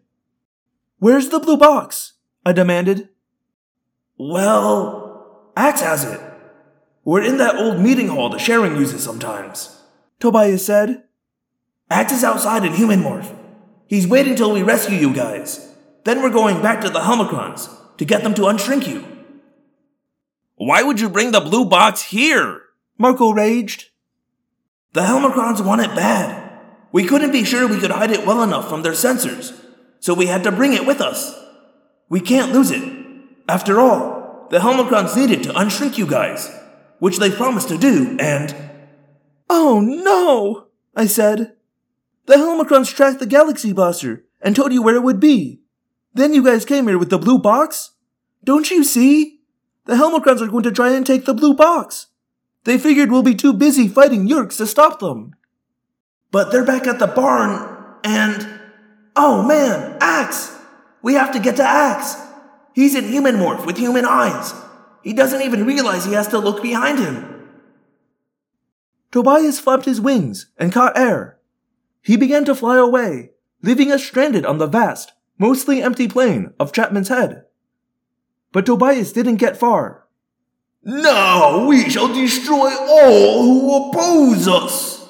Where's 0.99 1.29
the 1.29 1.39
blue 1.39 1.57
box? 1.57 2.13
I 2.45 2.51
demanded. 2.51 3.09
Well, 4.17 5.51
Ax 5.57 5.81
has 5.81 6.03
it. 6.03 6.21
We're 7.05 7.21
in 7.21 7.37
that 7.37 7.55
old 7.55 7.79
meeting 7.79 8.07
hall 8.07 8.29
the 8.29 8.39
Sharing 8.39 8.75
uses 8.77 9.03
sometimes, 9.03 9.79
Tobias 10.19 10.65
said. 10.65 11.03
Ax 11.87 12.11
is 12.11 12.23
outside 12.23 12.65
in 12.65 12.73
human 12.73 13.01
morph. 13.01 13.31
He's 13.85 14.07
waiting 14.07 14.35
till 14.35 14.51
we 14.51 14.63
rescue 14.63 14.97
you 14.97 15.13
guys. 15.13 15.71
Then 16.03 16.23
we're 16.23 16.31
going 16.31 16.63
back 16.63 16.81
to 16.81 16.89
the 16.89 17.01
Helmicrons 17.01 17.69
to 17.97 18.05
get 18.05 18.23
them 18.23 18.33
to 18.33 18.41
unshrink 18.41 18.87
you. 18.87 19.05
Why 20.55 20.81
would 20.81 20.99
you 20.99 21.07
bring 21.07 21.31
the 21.31 21.41
blue 21.41 21.65
box 21.65 22.01
here? 22.01 22.61
Marco 22.97 23.31
raged. 23.31 23.89
The 24.93 25.01
Helmicrons 25.01 25.63
want 25.63 25.81
it 25.81 25.95
bad. 25.95 26.59
We 26.91 27.05
couldn't 27.05 27.31
be 27.31 27.43
sure 27.43 27.67
we 27.67 27.79
could 27.79 27.91
hide 27.91 28.09
it 28.09 28.25
well 28.25 28.41
enough 28.41 28.67
from 28.67 28.81
their 28.81 28.93
sensors, 28.93 29.53
so 29.99 30.15
we 30.15 30.25
had 30.25 30.43
to 30.43 30.51
bring 30.51 30.73
it 30.73 30.87
with 30.87 31.01
us. 31.01 31.37
We 32.09 32.19
can't 32.19 32.51
lose 32.51 32.71
it. 32.71 32.81
After 33.47 33.79
all, 33.79 34.47
the 34.49 34.59
Helmicrons 34.59 35.15
it 35.29 35.43
to 35.43 35.53
unshrink 35.53 35.99
you 35.99 36.07
guys, 36.07 36.49
which 36.99 37.17
they 37.17 37.31
promised 37.31 37.69
to 37.69 37.77
do, 37.77 38.17
and. 38.19 38.55
Oh 39.49 39.79
no! 39.81 40.67
I 40.95 41.05
said. 41.05 41.53
The 42.25 42.35
Helmicrons 42.35 42.93
tracked 42.93 43.19
the 43.19 43.25
Galaxy 43.25 43.71
Blaster 43.71 44.25
and 44.41 44.55
told 44.55 44.73
you 44.73 44.81
where 44.81 44.95
it 44.95 45.03
would 45.03 45.19
be. 45.19 45.61
Then 46.13 46.33
you 46.33 46.43
guys 46.43 46.65
came 46.65 46.87
here 46.87 46.97
with 46.97 47.09
the 47.09 47.19
blue 47.19 47.37
box? 47.37 47.91
Don't 48.43 48.71
you 48.71 48.83
see? 48.83 49.41
The 49.85 49.93
Helmicrons 49.95 50.41
are 50.41 50.47
going 50.47 50.63
to 50.63 50.71
try 50.71 50.91
and 50.91 51.05
take 51.05 51.25
the 51.25 51.33
blue 51.33 51.53
box. 51.53 52.07
They 52.63 52.77
figured 52.79 53.11
we'll 53.11 53.21
be 53.21 53.35
too 53.35 53.53
busy 53.53 53.87
fighting 53.87 54.27
Yeerks 54.27 54.57
to 54.57 54.65
stop 54.65 54.99
them. 54.99 55.35
But 56.31 56.51
they're 56.51 56.65
back 56.65 56.87
at 56.87 56.99
the 56.99 57.07
barn, 57.07 57.97
and. 58.03 58.61
Oh 59.15 59.43
man, 59.43 59.97
Ax! 60.01 60.53
We 61.01 61.13
have 61.13 61.31
to 61.33 61.39
get 61.39 61.55
to 61.57 61.63
Ax! 61.63 62.15
He's 62.73 62.95
in 62.95 63.05
human 63.05 63.35
morph 63.35 63.65
with 63.65 63.77
human 63.77 64.03
eyes. 64.03 64.53
He 65.05 65.13
doesn't 65.13 65.43
even 65.43 65.67
realize 65.67 66.03
he 66.03 66.13
has 66.13 66.27
to 66.29 66.39
look 66.39 66.63
behind 66.63 66.97
him. 66.97 67.47
Tobias 69.11 69.59
flapped 69.59 69.85
his 69.85 70.01
wings 70.01 70.47
and 70.57 70.73
caught 70.73 70.97
air. 70.97 71.37
He 72.01 72.17
began 72.17 72.43
to 72.45 72.55
fly 72.55 72.77
away, 72.77 73.29
leaving 73.61 73.91
us 73.91 74.03
stranded 74.03 74.47
on 74.47 74.57
the 74.57 74.65
vast, 74.65 75.13
mostly 75.37 75.79
empty 75.83 76.07
plain 76.07 76.55
of 76.59 76.73
Chapman's 76.73 77.09
Head. 77.09 77.45
But 78.51 78.65
Tobias 78.65 79.13
didn't 79.13 79.35
get 79.35 79.57
far. 79.57 80.07
Now 80.83 81.67
we 81.67 81.87
shall 81.87 82.11
destroy 82.11 82.71
all 82.75 83.43
who 83.43 83.89
oppose 83.89 84.47
us, 84.47 85.07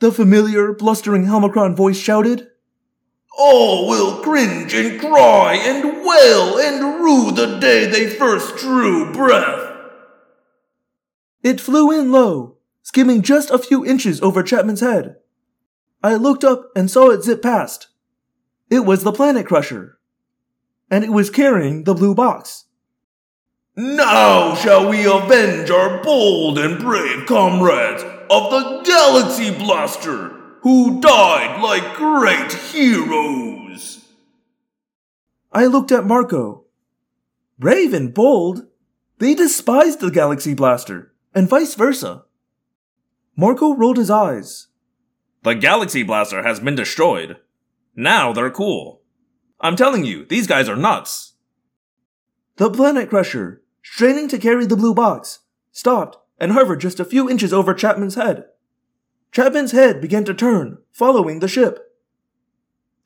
the 0.00 0.12
familiar, 0.12 0.74
blustering 0.74 1.24
Helmicron 1.24 1.74
voice 1.74 1.98
shouted. 1.98 2.48
All 3.38 3.88
will 3.88 4.22
cringe 4.22 4.74
and 4.74 5.00
cry 5.00 5.54
and 5.54 6.04
wail 6.04 6.58
and 6.58 7.00
rue 7.02 7.32
the 7.32 7.58
day 7.58 7.86
they 7.86 8.08
first 8.08 8.56
drew 8.56 9.12
breath. 9.12 9.70
It 11.42 11.60
flew 11.60 11.90
in 11.90 12.12
low, 12.12 12.56
skimming 12.82 13.22
just 13.22 13.50
a 13.50 13.58
few 13.58 13.84
inches 13.84 14.20
over 14.20 14.42
Chapman's 14.42 14.80
head. 14.80 15.16
I 16.02 16.14
looked 16.14 16.44
up 16.44 16.70
and 16.76 16.90
saw 16.90 17.10
it 17.10 17.22
zip 17.22 17.42
past. 17.42 17.88
It 18.70 18.80
was 18.80 19.02
the 19.02 19.12
Planet 19.12 19.46
Crusher. 19.46 19.98
And 20.90 21.04
it 21.04 21.10
was 21.10 21.30
carrying 21.30 21.84
the 21.84 21.94
blue 21.94 22.14
box. 22.14 22.66
Now 23.74 24.54
shall 24.54 24.90
we 24.90 25.06
avenge 25.06 25.70
our 25.70 26.02
bold 26.02 26.58
and 26.58 26.78
brave 26.78 27.26
comrades 27.26 28.02
of 28.28 28.50
the 28.50 28.82
Galaxy 28.84 29.50
Blaster, 29.50 30.41
who 30.62 31.00
died 31.00 31.60
like 31.60 31.96
great 31.96 32.52
heroes. 32.52 34.04
I 35.52 35.66
looked 35.66 35.92
at 35.92 36.06
Marco. 36.06 36.64
Brave 37.58 37.92
and 37.92 38.14
bold? 38.14 38.66
They 39.18 39.34
despised 39.34 40.00
the 40.00 40.10
Galaxy 40.10 40.54
Blaster, 40.54 41.12
and 41.34 41.48
vice 41.48 41.74
versa. 41.74 42.24
Marco 43.36 43.74
rolled 43.74 43.96
his 43.96 44.10
eyes. 44.10 44.68
The 45.42 45.54
Galaxy 45.54 46.02
Blaster 46.02 46.42
has 46.42 46.60
been 46.60 46.74
destroyed. 46.74 47.36
Now 47.94 48.32
they're 48.32 48.50
cool. 48.50 49.02
I'm 49.60 49.76
telling 49.76 50.04
you, 50.04 50.24
these 50.24 50.46
guys 50.46 50.68
are 50.68 50.76
nuts. 50.76 51.34
The 52.56 52.70
Planet 52.70 53.10
Crusher, 53.10 53.62
straining 53.82 54.28
to 54.28 54.38
carry 54.38 54.66
the 54.66 54.76
blue 54.76 54.94
box, 54.94 55.40
stopped 55.72 56.18
and 56.38 56.52
hovered 56.52 56.80
just 56.80 57.00
a 57.00 57.04
few 57.04 57.28
inches 57.28 57.52
over 57.52 57.74
Chapman's 57.74 58.14
head. 58.14 58.44
Chapman's 59.32 59.72
head 59.72 60.00
began 60.00 60.24
to 60.26 60.34
turn, 60.34 60.78
following 60.92 61.40
the 61.40 61.48
ship. 61.48 61.90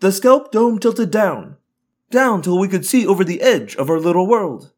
The 0.00 0.10
scalp 0.10 0.50
dome 0.50 0.78
tilted 0.80 1.10
down, 1.10 1.56
down 2.10 2.42
till 2.42 2.58
we 2.58 2.68
could 2.68 2.84
see 2.84 3.06
over 3.06 3.24
the 3.24 3.40
edge 3.40 3.76
of 3.76 3.88
our 3.88 4.00
little 4.00 4.26
world. 4.26 4.72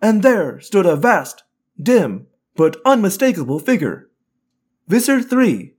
And 0.00 0.22
there 0.22 0.60
stood 0.60 0.86
a 0.86 0.94
vast, 0.94 1.42
dim, 1.82 2.28
but 2.54 2.80
unmistakable 2.84 3.58
figure. 3.58 4.08
Visser 4.86 5.20
3, 5.20 5.74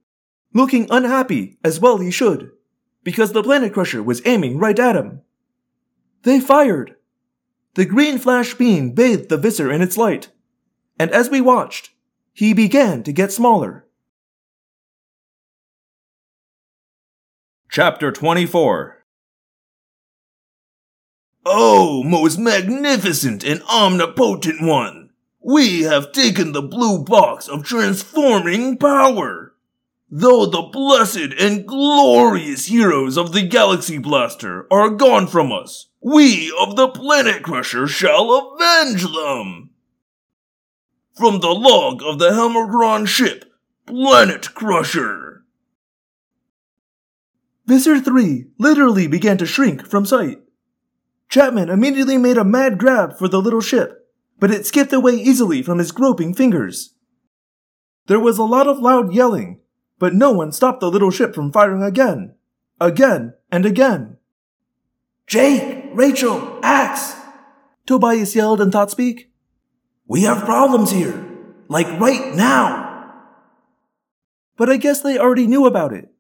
looking 0.54 0.88
unhappy 0.90 1.58
as 1.64 1.80
well 1.80 1.98
he 2.00 2.12
should, 2.12 2.52
because 3.04 3.32
the 3.32 3.44
Planet 3.44 3.74
Crusher 3.74 4.04
was 4.04 4.22
aiming 4.26 4.60
right 4.60 4.78
at 4.78 4.98
him. 4.98 5.22
They 6.24 6.42
fired, 6.42 6.98
the 7.76 7.86
green 7.86 8.18
flash 8.18 8.54
beam 8.54 8.92
bathed 8.92 9.30
the 9.30 9.38
Visser 9.38 9.72
in 9.72 9.82
its 9.82 9.98
light, 9.98 10.30
and 11.00 11.10
as 11.12 11.30
we 11.30 11.40
watched, 11.40 11.92
he 12.34 12.52
began 12.52 13.02
to 13.04 13.14
get 13.14 13.32
smaller. 13.32 13.87
Chapter 17.78 18.12
24 18.12 19.06
Oh, 21.46 22.02
most 22.02 22.40
magnificent 22.40 23.44
and 23.44 23.62
omnipotent 23.72 24.64
one! 24.64 25.12
We 25.42 25.84
have 25.84 26.12
taken 26.12 26.54
the 26.54 26.64
blue 26.64 27.04
box 27.04 27.48
of 27.48 27.64
transforming 27.64 28.80
power! 28.80 29.54
Though 30.10 30.48
the 30.48 30.64
blessed 30.64 31.40
and 31.40 31.68
glorious 31.68 32.66
heroes 32.66 33.16
of 33.16 33.32
the 33.32 33.44
Galaxy 33.44 34.00
Blaster 34.00 34.66
are 34.74 34.90
gone 34.90 35.28
from 35.28 35.52
us, 35.52 35.86
we 36.02 36.52
of 36.60 36.78
the 36.78 36.88
Planet 36.88 37.44
Crusher 37.44 37.86
shall 37.86 38.56
avenge 38.56 39.04
them! 39.04 39.70
From 41.16 41.42
the 41.42 41.54
log 41.54 42.02
of 42.02 42.18
the 42.18 42.32
Helmicron 42.32 43.08
ship, 43.08 43.46
Planet 43.86 44.56
Crusher! 44.56 45.27
Visser 47.68 48.00
3 48.00 48.46
literally 48.58 49.08
began 49.08 49.38
to 49.38 49.46
shrink 49.46 49.86
from 49.86 50.06
sight. 50.06 50.40
Chapman 51.28 51.70
immediately 51.70 52.18
made 52.18 52.38
a 52.38 52.46
mad 52.46 52.78
grab 52.78 53.18
for 53.18 53.28
the 53.28 53.42
little 53.42 53.60
ship, 53.60 54.08
but 54.40 54.52
it 54.52 54.66
skipped 54.66 54.94
away 54.94 55.12
easily 55.14 55.62
from 55.62 55.78
his 55.78 55.92
groping 55.92 56.34
fingers. 56.34 56.96
There 58.08 58.22
was 58.22 58.38
a 58.38 58.44
lot 58.44 58.68
of 58.68 58.80
loud 58.80 59.14
yelling, 59.14 59.60
but 60.00 60.14
no 60.14 60.32
one 60.32 60.54
stopped 60.54 60.80
the 60.80 60.90
little 60.90 61.12
ship 61.12 61.36
from 61.36 61.52
firing 61.52 61.84
again, 61.84 62.36
again, 62.80 63.34
and 63.52 63.66
again. 63.66 64.16
Jake, 65.28 65.90
Rachel, 65.94 66.62
Ax! 66.64 67.16
Tobias 67.86 68.34
yelled 68.34 68.62
in 68.62 68.72
Thoughtspeak. 68.72 69.28
We 70.08 70.22
have 70.22 70.46
problems 70.46 70.92
here. 70.92 71.26
Like 71.68 71.88
right 72.00 72.34
now. 72.34 73.14
But 74.56 74.70
I 74.70 74.78
guess 74.78 75.02
they 75.02 75.18
already 75.18 75.48
knew 75.48 75.66
about 75.66 75.92
it. 75.94 76.14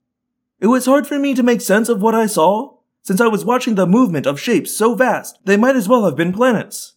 It 0.59 0.67
was 0.67 0.85
hard 0.85 1.05
for 1.05 1.19
me 1.19 1.33
to 1.35 1.43
make 1.43 1.61
sense 1.61 1.87
of 1.87 2.01
what 2.01 2.15
I 2.15 2.25
saw, 2.25 2.77
since 3.03 3.21
I 3.21 3.27
was 3.27 3.45
watching 3.45 3.75
the 3.75 3.85
movement 3.85 4.25
of 4.25 4.39
shapes 4.39 4.71
so 4.71 4.95
vast 4.95 5.37
they 5.45 5.55
might 5.55 5.75
as 5.75 5.87
well 5.87 6.05
have 6.05 6.15
been 6.15 6.33
planets. 6.33 6.93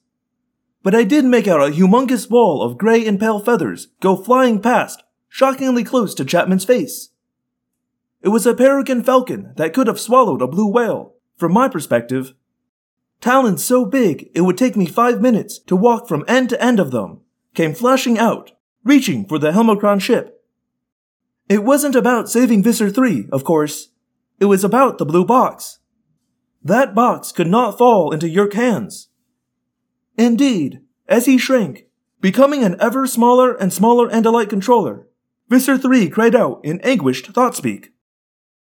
But 0.83 0.95
I 0.95 1.05
did 1.05 1.27
make 1.27 1.47
out 1.47 1.61
a 1.61 1.73
humongous 1.73 2.31
wall 2.31 2.63
of 2.63 2.79
gray 2.79 3.07
and 3.07 3.21
pale 3.21 3.39
feathers 3.39 3.89
go 4.01 4.17
flying 4.17 4.61
past, 4.61 5.03
shockingly 5.29 5.85
close 5.85 6.15
to 6.15 6.25
Chapman's 6.25 6.65
face. 6.65 7.11
It 8.23 8.31
was 8.31 8.47
a 8.47 8.55
peregrine 8.55 9.03
falcon 9.03 9.53
that 9.57 9.75
could 9.75 9.87
have 9.87 10.01
swallowed 10.01 10.43
a 10.43 10.47
blue 10.47 10.71
whale, 10.71 11.15
from 11.37 11.53
my 11.53 11.69
perspective. 11.69 12.35
Talons 13.21 13.63
so 13.63 13.85
big 13.85 14.31
it 14.35 14.41
would 14.41 14.57
take 14.57 14.77
me 14.77 14.87
five 14.87 15.21
minutes 15.21 15.59
to 15.59 15.77
walk 15.77 16.09
from 16.09 16.25
end 16.27 16.49
to 16.49 16.63
end 16.63 16.81
of 16.81 16.91
them, 16.91 17.21
came 17.55 17.75
flashing 17.75 18.19
out, 18.19 18.53
reaching 18.85 19.27
for 19.27 19.39
the 19.39 19.53
Helmicron 19.53 20.01
ship. 20.01 20.40
It 21.51 21.65
wasn't 21.65 21.97
about 21.97 22.31
saving 22.31 22.63
Visser 22.63 22.91
3, 22.91 23.27
of 23.33 23.43
course. 23.43 23.89
It 24.39 24.45
was 24.45 24.63
about 24.63 24.99
the 24.99 25.05
blue 25.05 25.25
box. 25.25 25.81
That 26.63 26.95
box 26.95 27.33
could 27.33 27.49
not 27.49 27.77
fall 27.77 28.13
into 28.13 28.29
Yeerk 28.29 28.53
hands. 28.53 29.09
Indeed, 30.17 30.79
as 31.09 31.27
he 31.27 31.39
shrank, 31.39 31.87
becoming 32.21 32.63
an 32.63 32.77
ever 32.79 33.05
smaller 33.05 33.53
and 33.53 33.73
smaller 33.73 34.09
Andalite 34.11 34.49
controller, 34.49 35.09
Visser 35.49 35.77
3 35.77 36.09
cried 36.09 36.37
out 36.37 36.61
in 36.63 36.81
anguished 36.83 37.27
thought 37.27 37.57
speak. 37.57 37.95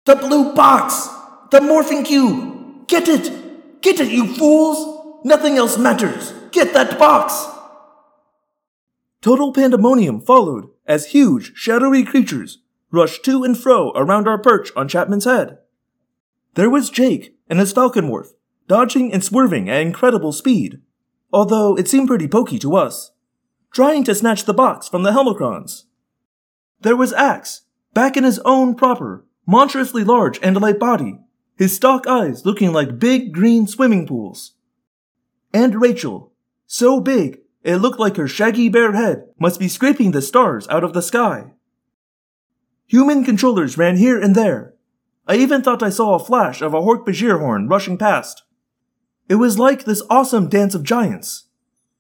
The 0.04 0.18
blue 0.18 0.54
box! 0.54 1.08
The 1.52 1.62
morphing 1.62 2.04
cube! 2.04 2.90
Get 2.90 3.08
it! 3.08 3.82
Get 3.82 4.02
it, 4.02 4.12
you 4.12 4.36
fools! 4.36 5.24
Nothing 5.24 5.56
else 5.56 5.78
matters! 5.78 6.34
Get 6.52 6.74
that 6.74 7.00
box! 7.00 7.48
Total 9.22 9.54
pandemonium 9.54 10.20
followed 10.20 10.68
as 10.86 11.06
huge, 11.06 11.54
shadowy 11.56 12.04
creatures 12.04 12.60
rushed 12.94 13.26
to 13.26 13.44
and 13.44 13.58
fro 13.58 13.92
around 13.96 14.28
our 14.28 14.38
perch 14.38 14.72
on 14.76 14.88
Chapman's 14.88 15.26
head. 15.26 15.58
There 16.54 16.70
was 16.70 16.92
Jake 16.92 17.36
and 17.50 17.60
his 17.60 17.74
falcon 17.74 18.08
morph, 18.08 18.30
dodging 18.68 19.12
and 19.12 19.24
swerving 19.24 19.70
at 19.70 19.82
incredible 19.82 20.32
speed, 20.32 20.80
although 21.34 21.76
it 21.76 21.88
seemed 21.88 22.08
pretty 22.08 22.28
pokey 22.28 22.60
to 22.60 22.76
us, 22.76 23.12
trying 23.74 24.04
to 24.04 24.16
snatch 24.16 24.46
the 24.46 24.54
box 24.54 24.88
from 24.88 25.02
the 25.02 25.12
Helmicrons. 25.12 25.86
There 26.82 26.96
was 26.96 27.12
Ax, 27.14 27.64
back 27.94 28.16
in 28.16 28.24
his 28.24 28.40
own 28.46 28.76
proper, 28.76 29.26
monstrously 29.48 30.04
large 30.04 30.40
and 30.44 30.56
light 30.62 30.80
body, 30.80 31.20
his 31.58 31.76
stalk 31.76 32.06
eyes 32.08 32.46
looking 32.46 32.72
like 32.72 33.00
big 33.00 33.34
green 33.34 33.68
swimming 33.68 34.06
pools. 34.06 34.54
And 35.52 35.82
Rachel, 35.82 36.32
so 36.68 37.00
big 37.00 37.40
it 37.64 37.78
looked 37.78 38.00
like 38.00 38.18
her 38.18 38.28
shaggy 38.28 38.70
bear 38.70 38.92
head 38.92 39.24
must 39.40 39.60
be 39.60 39.68
scraping 39.68 40.12
the 40.12 40.22
stars 40.22 40.68
out 40.68 40.84
of 40.84 40.94
the 40.94 41.02
sky. 41.02 41.54
Human 42.94 43.24
controllers 43.24 43.76
ran 43.76 43.98
here 43.98 44.22
and 44.22 44.36
there. 44.36 44.76
I 45.28 45.38
even 45.38 45.64
thought 45.64 45.82
I 45.82 45.90
saw 45.90 46.14
a 46.14 46.24
flash 46.24 46.62
of 46.62 46.76
a 46.76 46.82
Hork-Bajir 46.82 47.40
horn 47.40 47.68
rushing 47.68 47.98
past. 47.98 48.44
It 49.28 49.38
was 49.38 49.58
like 49.58 49.86
this 49.86 50.04
awesome 50.12 50.48
dance 50.48 50.76
of 50.76 50.84
giants. 50.84 51.48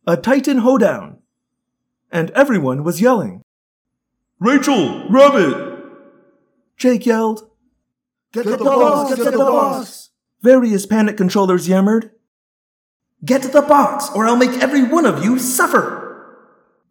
A 0.05 0.15
titan 0.15 0.59
hoedown. 0.59 1.17
And 2.11 2.29
everyone 2.35 2.83
was 2.83 3.01
yelling. 3.01 3.41
Rachel, 4.37 5.09
Rabbit! 5.09 5.79
Jake 6.77 7.07
yelled. 7.07 7.49
Get, 8.31 8.43
get 8.43 8.51
the, 8.51 8.57
the 8.57 8.63
box! 8.65 9.09
Get, 9.09 9.17
get 9.17 9.25
the, 9.25 9.31
the 9.31 9.37
box. 9.39 9.77
box! 9.79 10.09
Various 10.43 10.85
panic 10.85 11.17
controllers 11.17 11.67
yammered. 11.67 12.11
Get 13.25 13.41
the 13.41 13.63
box, 13.63 14.11
or 14.13 14.27
I'll 14.27 14.35
make 14.35 14.61
every 14.61 14.83
one 14.83 15.07
of 15.07 15.23
you 15.23 15.39
suffer! 15.39 16.37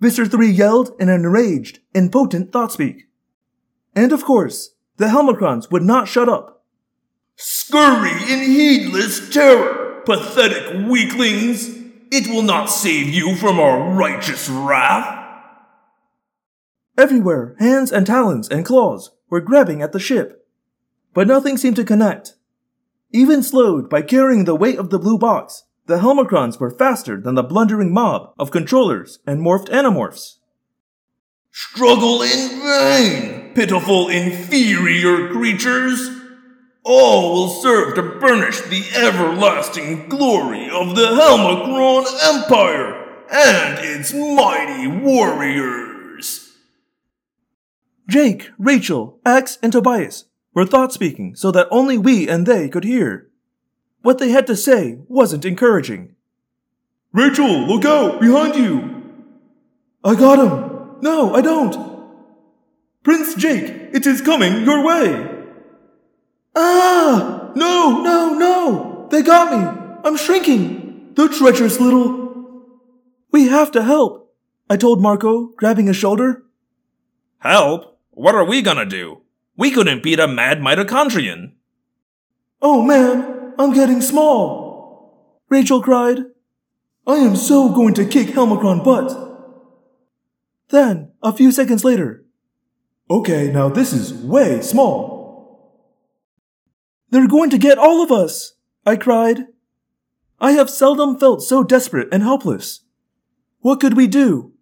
Visser 0.01 0.27
3 0.27 0.51
yelled 0.51 0.91
in 0.99 1.09
an 1.09 1.21
enraged, 1.21 1.79
impotent 1.95 2.51
thought-speak. 2.51 3.07
And 3.95 4.13
of 4.13 4.25
course, 4.25 4.75
the 4.97 5.07
Helmicrons 5.07 5.71
would 5.71 5.83
not 5.83 6.09
shut 6.09 6.29
up. 6.29 6.65
Scurry 7.37 8.33
in 8.33 8.41
heedless 8.41 9.33
terror, 9.33 10.03
pathetic 10.05 10.89
weaklings! 10.89 11.79
It 12.11 12.29
will 12.29 12.43
not 12.43 12.67
save 12.67 13.09
you 13.09 13.37
from 13.37 13.59
our 13.59 13.91
righteous 13.95 14.49
wrath! 14.49 15.19
Everywhere, 16.99 17.57
hands 17.59 17.91
and 17.91 18.07
talons 18.07 18.49
and 18.49 18.67
claws 18.67 19.11
were 19.31 19.41
grabbing 19.41 19.81
at 19.81 19.93
the 19.93 19.99
ship. 19.99 20.47
But 21.15 21.27
nothing 21.27 21.57
seemed 21.57 21.77
to 21.77 21.85
connect. 21.85 22.35
Even 23.13 23.43
slowed 23.43 23.89
by 23.89 24.03
carrying 24.03 24.45
the 24.45 24.55
weight 24.55 24.79
of 24.79 24.91
the 24.91 24.99
blue 24.99 25.19
box, 25.19 25.65
the 25.87 25.99
Helmicrons 25.99 26.61
were 26.61 26.71
faster 26.71 27.21
than 27.21 27.35
the 27.35 27.43
blundering 27.43 27.93
mob 27.93 28.33
of 28.39 28.51
controllers 28.51 29.19
and 29.27 29.41
morphed 29.41 29.69
animorphs. 29.69 30.37
Struggle 31.51 32.23
in 32.23 32.61
vain, 32.63 33.42
pitiful 33.55 34.09
inferior 34.09 35.29
creatures! 35.29 36.11
All 36.85 37.33
will 37.33 37.49
serve 37.49 37.95
to 37.95 38.03
burnish 38.03 38.61
the 38.63 38.85
everlasting 38.95 40.09
glory 40.09 40.69
of 40.69 40.97
the 40.97 41.07
Helmicron 41.07 42.07
Empire 42.35 43.25
and 43.31 43.79
its 43.79 44.13
mighty 44.13 44.89
warriors! 44.89 46.57
Jake, 48.09 48.51
Rachel, 48.59 49.21
Ax, 49.25 49.59
and 49.63 49.73
Tobias 49.73 50.25
were 50.55 50.67
thought 50.67 50.93
speaking 50.93 51.35
so 51.35 51.51
that 51.53 51.69
only 51.71 51.97
we 51.97 52.29
and 52.29 52.47
they 52.47 52.69
could 52.69 52.85
hear. 52.85 53.31
What 54.03 54.19
they 54.19 54.31
had 54.31 54.47
to 54.49 54.57
say 54.57 54.99
wasn't 55.09 55.45
encouraging. 55.45 56.17
Rachel, 57.13 57.67
look 57.67 57.85
out! 57.85 58.21
Behind 58.21 58.57
you! 58.57 59.03
I 60.03 60.15
got 60.15 60.39
him! 60.39 60.99
No, 61.01 61.35
I 61.35 61.41
don't! 61.41 61.92
Prince 63.03 63.35
Jake, 63.35 63.91
it 63.93 64.07
is 64.07 64.21
coming 64.21 64.65
your 64.65 64.85
way! 64.85 65.45
Ah! 66.55 67.53
No, 67.57 68.01
no, 68.03 68.35
no! 68.35 69.09
They 69.11 69.23
got 69.23 69.53
me! 69.53 70.01
I'm 70.05 70.17
shrinking! 70.17 71.13
The 71.15 71.29
treacherous 71.29 71.81
little. 71.81 72.23
We 73.33 73.49
have 73.49 73.73
to 73.73 73.83
help, 73.83 74.33
I 74.71 74.77
told 74.77 75.03
Marco, 75.03 75.49
grabbing 75.57 75.87
his 75.87 75.97
shoulder. 75.97 76.45
Help? 77.39 77.99
What 78.13 78.35
are 78.35 78.45
we 78.45 78.63
gonna 78.63 78.87
do? 78.87 79.23
We 79.57 79.71
couldn't 79.71 80.03
beat 80.03 80.21
a 80.21 80.29
mad 80.29 80.61
mitochondrion. 80.61 81.53
Oh 82.61 82.83
man, 82.83 83.55
I'm 83.59 83.73
getting 83.73 84.01
small. 84.01 85.43
Rachel 85.49 85.83
cried. 85.83 86.21
I 87.07 87.17
am 87.17 87.35
so 87.35 87.69
going 87.69 87.95
to 87.95 88.07
kick 88.07 88.29
Helmicron 88.29 88.85
butt. 88.85 89.11
Then, 90.69 91.13
a 91.23 91.33
few 91.33 91.51
seconds 91.51 91.85
later, 91.85 92.25
okay, 93.13 93.53
now 93.53 93.69
this 93.69 93.93
is 93.93 94.15
way 94.15 94.63
small. 94.63 95.79
They're 97.11 97.29
going 97.29 97.51
to 97.51 97.59
get 97.59 97.77
all 97.77 98.03
of 98.03 98.11
us, 98.11 98.55
I 98.87 98.97
cried. 98.97 99.49
I 100.41 100.53
have 100.53 100.71
seldom 100.71 101.19
felt 101.19 101.43
so 101.43 101.63
desperate 101.63 102.09
and 102.11 102.23
helpless. 102.23 102.81
What 103.61 103.81
could 103.81 103.95
we 103.99 104.07
do? 104.07 104.55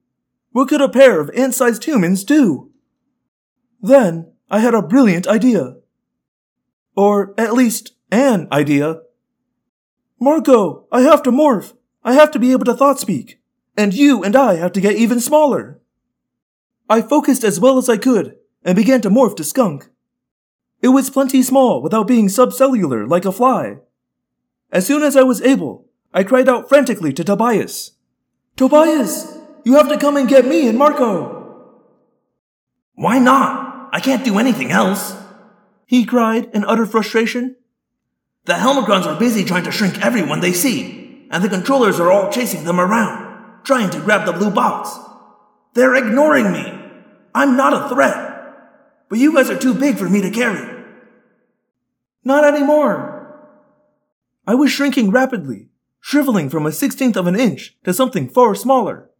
What 0.50 0.68
could 0.68 0.80
a 0.80 0.88
pair 0.88 1.20
of 1.20 1.30
ant-sized 1.30 1.84
humans 1.84 2.24
do? 2.24 2.72
Then 3.80 4.32
I 4.50 4.58
had 4.58 4.74
a 4.74 4.82
brilliant 4.82 5.28
idea. 5.28 5.76
Or 6.96 7.34
at 7.38 7.54
least 7.54 7.92
an 8.10 8.48
idea. 8.50 9.02
Marco, 10.18 10.88
I 10.90 11.02
have 11.02 11.22
to 11.22 11.30
morph. 11.30 11.74
I 12.02 12.14
have 12.14 12.32
to 12.32 12.40
be 12.40 12.50
able 12.50 12.64
to 12.64 12.74
thought 12.74 12.98
speak. 12.98 13.40
And 13.76 13.94
you 13.94 14.24
and 14.24 14.34
I 14.34 14.56
have 14.56 14.72
to 14.72 14.80
get 14.80 14.96
even 14.96 15.20
smaller. 15.20 15.80
I 16.88 17.00
focused 17.00 17.44
as 17.44 17.60
well 17.60 17.78
as 17.78 17.88
I 17.88 17.96
could 17.96 18.39
and 18.64 18.76
began 18.76 19.00
to 19.02 19.10
morph 19.10 19.36
to 19.36 19.44
skunk. 19.44 19.88
It 20.82 20.88
was 20.88 21.10
plenty 21.10 21.42
small 21.42 21.82
without 21.82 22.06
being 22.06 22.28
subcellular 22.28 23.08
like 23.08 23.24
a 23.24 23.32
fly. 23.32 23.78
As 24.72 24.86
soon 24.86 25.02
as 25.02 25.16
I 25.16 25.22
was 25.22 25.42
able, 25.42 25.86
I 26.12 26.24
cried 26.24 26.48
out 26.48 26.68
frantically 26.68 27.12
to 27.12 27.24
Tobias. 27.24 27.92
Tobias, 28.56 29.36
you 29.64 29.74
have 29.74 29.88
to 29.88 29.98
come 29.98 30.16
and 30.16 30.28
get 30.28 30.46
me 30.46 30.68
and 30.68 30.78
Marco. 30.78 31.38
Why 32.94 33.18
not? 33.18 33.90
I 33.92 34.00
can't 34.00 34.24
do 34.24 34.38
anything 34.38 34.70
else. 34.70 35.14
He 35.86 36.04
cried 36.04 36.50
in 36.54 36.64
utter 36.64 36.86
frustration. 36.86 37.56
The 38.44 38.54
Helmicrons 38.54 39.06
are 39.06 39.18
busy 39.18 39.44
trying 39.44 39.64
to 39.64 39.72
shrink 39.72 40.04
everyone 40.04 40.40
they 40.40 40.52
see, 40.52 41.26
and 41.30 41.42
the 41.42 41.48
controllers 41.48 42.00
are 42.00 42.10
all 42.10 42.30
chasing 42.30 42.64
them 42.64 42.80
around, 42.80 43.64
trying 43.64 43.90
to 43.90 44.00
grab 44.00 44.24
the 44.24 44.32
blue 44.32 44.50
box. 44.50 44.90
They're 45.74 45.94
ignoring 45.94 46.52
me. 46.52 46.80
I'm 47.34 47.56
not 47.56 47.72
a 47.72 47.88
threat. 47.88 48.29
But 49.10 49.18
you 49.18 49.34
guys 49.34 49.50
are 49.50 49.58
too 49.58 49.74
big 49.74 49.98
for 49.98 50.08
me 50.08 50.22
to 50.22 50.30
carry. 50.30 50.84
Not 52.24 52.44
anymore. 52.44 53.38
I 54.46 54.54
was 54.54 54.70
shrinking 54.70 55.10
rapidly, 55.10 55.68
shriveling 56.00 56.48
from 56.48 56.64
a 56.64 56.72
sixteenth 56.72 57.16
of 57.16 57.26
an 57.26 57.38
inch 57.38 57.76
to 57.84 57.92
something 57.92 58.28
far 58.28 58.54
smaller. 58.54 59.10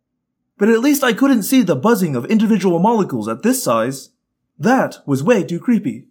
But 0.56 0.68
at 0.68 0.80
least 0.80 1.02
I 1.02 1.12
couldn't 1.12 1.42
see 1.42 1.62
the 1.62 1.74
buzzing 1.74 2.14
of 2.14 2.24
individual 2.26 2.78
molecules 2.78 3.26
at 3.26 3.42
this 3.42 3.62
size. 3.62 4.10
That 4.58 4.98
was 5.06 5.24
way 5.24 5.42
too 5.42 5.58
creepy. 5.58 6.06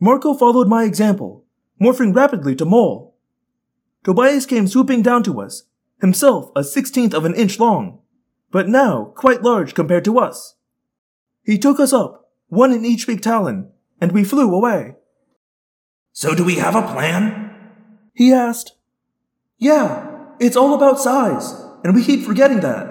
Marco 0.00 0.32
followed 0.32 0.66
my 0.66 0.84
example, 0.84 1.44
morphing 1.80 2.14
rapidly 2.14 2.56
to 2.56 2.64
Mole. 2.64 3.14
Tobias 4.02 4.46
came 4.46 4.66
swooping 4.66 5.02
down 5.02 5.22
to 5.24 5.40
us, 5.40 5.64
himself 6.00 6.50
a 6.56 6.64
sixteenth 6.64 7.12
of 7.12 7.24
an 7.24 7.34
inch 7.34 7.58
long, 7.58 7.98
but 8.50 8.68
now 8.68 9.12
quite 9.14 9.42
large 9.42 9.74
compared 9.74 10.04
to 10.06 10.18
us. 10.18 10.54
He 11.42 11.58
took 11.58 11.78
us 11.78 11.92
up, 11.92 12.21
one 12.52 12.70
in 12.70 12.84
each 12.84 13.06
big 13.06 13.22
talon, 13.22 13.72
and 13.98 14.12
we 14.12 14.22
flew 14.22 14.54
away. 14.54 14.94
So 16.12 16.34
do 16.34 16.44
we 16.44 16.56
have 16.56 16.76
a 16.76 16.82
plan? 16.82 17.50
He 18.12 18.30
asked. 18.30 18.76
Yeah, 19.56 20.34
it's 20.38 20.54
all 20.54 20.74
about 20.74 21.00
size, 21.00 21.54
and 21.82 21.94
we 21.94 22.04
keep 22.04 22.26
forgetting 22.26 22.60
that. 22.60 22.84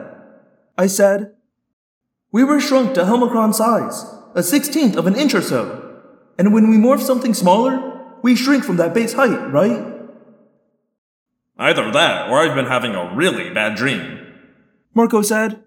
I 0.79 0.87
said. 0.87 1.35
We 2.31 2.43
were 2.43 2.59
shrunk 2.59 2.95
to 2.95 3.03
Helmicron 3.03 3.53
size, 3.53 4.05
a 4.33 4.41
sixteenth 4.41 4.95
of 4.95 5.05
an 5.05 5.15
inch 5.15 5.35
or 5.35 5.43
so. 5.43 5.99
And 6.39 6.55
when 6.55 6.67
we 6.71 6.77
morph 6.77 7.01
something 7.01 7.35
smaller, 7.35 8.17
we 8.23 8.35
shrink 8.35 8.63
from 8.63 8.77
that 8.77 8.95
base 8.95 9.13
height, 9.13 9.51
right? 9.51 9.85
Either 11.59 11.91
that, 11.91 12.31
or 12.31 12.39
I've 12.39 12.55
been 12.55 12.65
having 12.65 12.95
a 12.95 13.13
really 13.13 13.53
bad 13.53 13.75
dream. 13.75 14.17
Marco 14.95 15.21
said. 15.21 15.63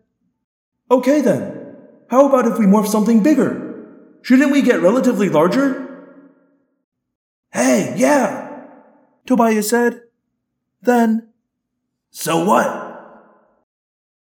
Okay 0.90 1.20
then. 1.20 1.76
How 2.10 2.26
about 2.26 2.48
if 2.48 2.58
we 2.58 2.66
morph 2.66 2.88
something 2.88 3.22
bigger? 3.22 3.70
Shouldn't 4.24 4.52
we 4.52 4.62
get 4.62 4.80
relatively 4.80 5.28
larger? 5.28 5.84
Hey, 7.52 7.92
yeah, 7.94 8.64
Tobias 9.26 9.68
said. 9.68 10.00
Then, 10.80 11.28
so 12.10 12.42
what? 12.42 12.70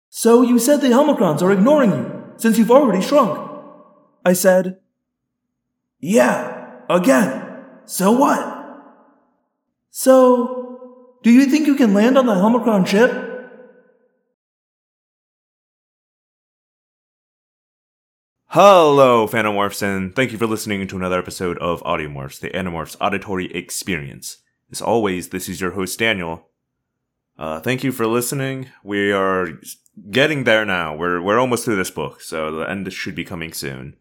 So 0.08 0.42
you 0.42 0.60
said 0.60 0.80
the 0.80 0.94
Helmicrons 0.94 1.42
are 1.42 1.50
ignoring 1.50 1.90
you, 1.90 2.24
since 2.36 2.56
you've 2.56 2.70
already 2.70 3.02
shrunk. 3.02 3.50
I 4.24 4.32
said, 4.32 4.78
Yeah, 5.98 6.70
again. 6.88 7.64
So 7.84 8.12
what? 8.12 8.38
So, 9.90 11.16
do 11.24 11.32
you 11.32 11.46
think 11.46 11.66
you 11.66 11.74
can 11.74 11.94
land 11.94 12.16
on 12.16 12.26
the 12.26 12.34
Helmicron 12.34 12.86
ship? 12.86 13.29
Hello, 18.52 19.28
Phantomorphs, 19.28 19.80
and 19.80 20.12
thank 20.12 20.32
you 20.32 20.38
for 20.38 20.48
listening 20.48 20.84
to 20.88 20.96
another 20.96 21.20
episode 21.20 21.56
of 21.58 21.84
Audiomorphs, 21.84 22.40
the 22.40 22.50
Animorphs 22.50 22.96
auditory 23.00 23.46
experience. 23.54 24.38
As 24.72 24.82
always, 24.82 25.28
this 25.28 25.48
is 25.48 25.60
your 25.60 25.70
host, 25.70 26.00
Daniel. 26.00 26.48
Uh, 27.38 27.60
thank 27.60 27.84
you 27.84 27.92
for 27.92 28.08
listening. 28.08 28.68
We 28.82 29.12
are 29.12 29.50
getting 30.10 30.42
there 30.42 30.64
now. 30.64 30.96
We're, 30.96 31.22
we're 31.22 31.38
almost 31.38 31.64
through 31.64 31.76
this 31.76 31.92
book, 31.92 32.22
so 32.22 32.50
the 32.50 32.68
end 32.68 32.92
should 32.92 33.14
be 33.14 33.22
coming 33.22 33.52
soon. 33.52 33.94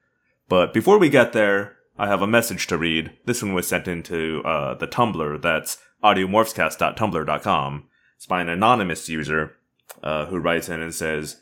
But 0.47 0.73
before 0.73 0.97
we 0.97 1.09
get 1.09 1.31
there, 1.31 1.75
I 1.99 2.07
have 2.07 2.23
a 2.23 2.27
message 2.27 2.65
to 2.67 2.77
read. 2.79 3.11
This 3.25 3.43
one 3.43 3.53
was 3.53 3.67
sent 3.67 3.87
into 3.87 4.41
uh, 4.43 4.73
the 4.73 4.87
Tumblr. 4.87 5.43
That's 5.43 5.77
audiomorphscast.tumblr.com. 6.03 7.83
It's 8.15 8.25
by 8.25 8.41
an 8.41 8.49
anonymous 8.49 9.09
user 9.09 9.57
uh, 10.01 10.25
who 10.25 10.39
writes 10.39 10.69
in 10.69 10.81
and 10.81 10.95
says, 10.95 11.39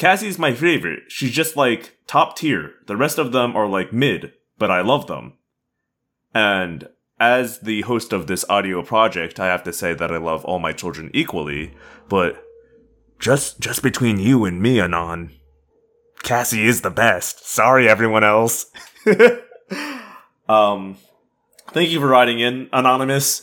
Cassie's 0.00 0.38
my 0.38 0.54
favorite. 0.54 1.02
She's 1.08 1.30
just 1.30 1.56
like 1.56 1.98
top 2.06 2.34
tier. 2.34 2.72
The 2.86 2.96
rest 2.96 3.18
of 3.18 3.32
them 3.32 3.54
are 3.54 3.66
like 3.66 3.92
mid, 3.92 4.32
but 4.56 4.70
I 4.70 4.80
love 4.80 5.06
them. 5.06 5.34
And 6.34 6.88
as 7.20 7.60
the 7.60 7.82
host 7.82 8.14
of 8.14 8.26
this 8.26 8.46
audio 8.48 8.82
project, 8.82 9.38
I 9.38 9.48
have 9.48 9.62
to 9.64 9.74
say 9.74 9.92
that 9.92 10.10
I 10.10 10.16
love 10.16 10.42
all 10.46 10.58
my 10.58 10.72
children 10.72 11.10
equally, 11.12 11.74
but 12.08 12.42
just 13.18 13.60
just 13.60 13.82
between 13.82 14.18
you 14.18 14.46
and 14.46 14.62
me, 14.62 14.80
Anon, 14.80 15.32
Cassie 16.22 16.66
is 16.66 16.80
the 16.80 16.90
best. 16.90 17.46
Sorry 17.46 17.86
everyone 17.86 18.24
else. 18.24 18.72
um 20.48 20.96
thank 21.72 21.90
you 21.90 22.00
for 22.00 22.08
writing 22.08 22.40
in, 22.40 22.70
Anonymous. 22.72 23.42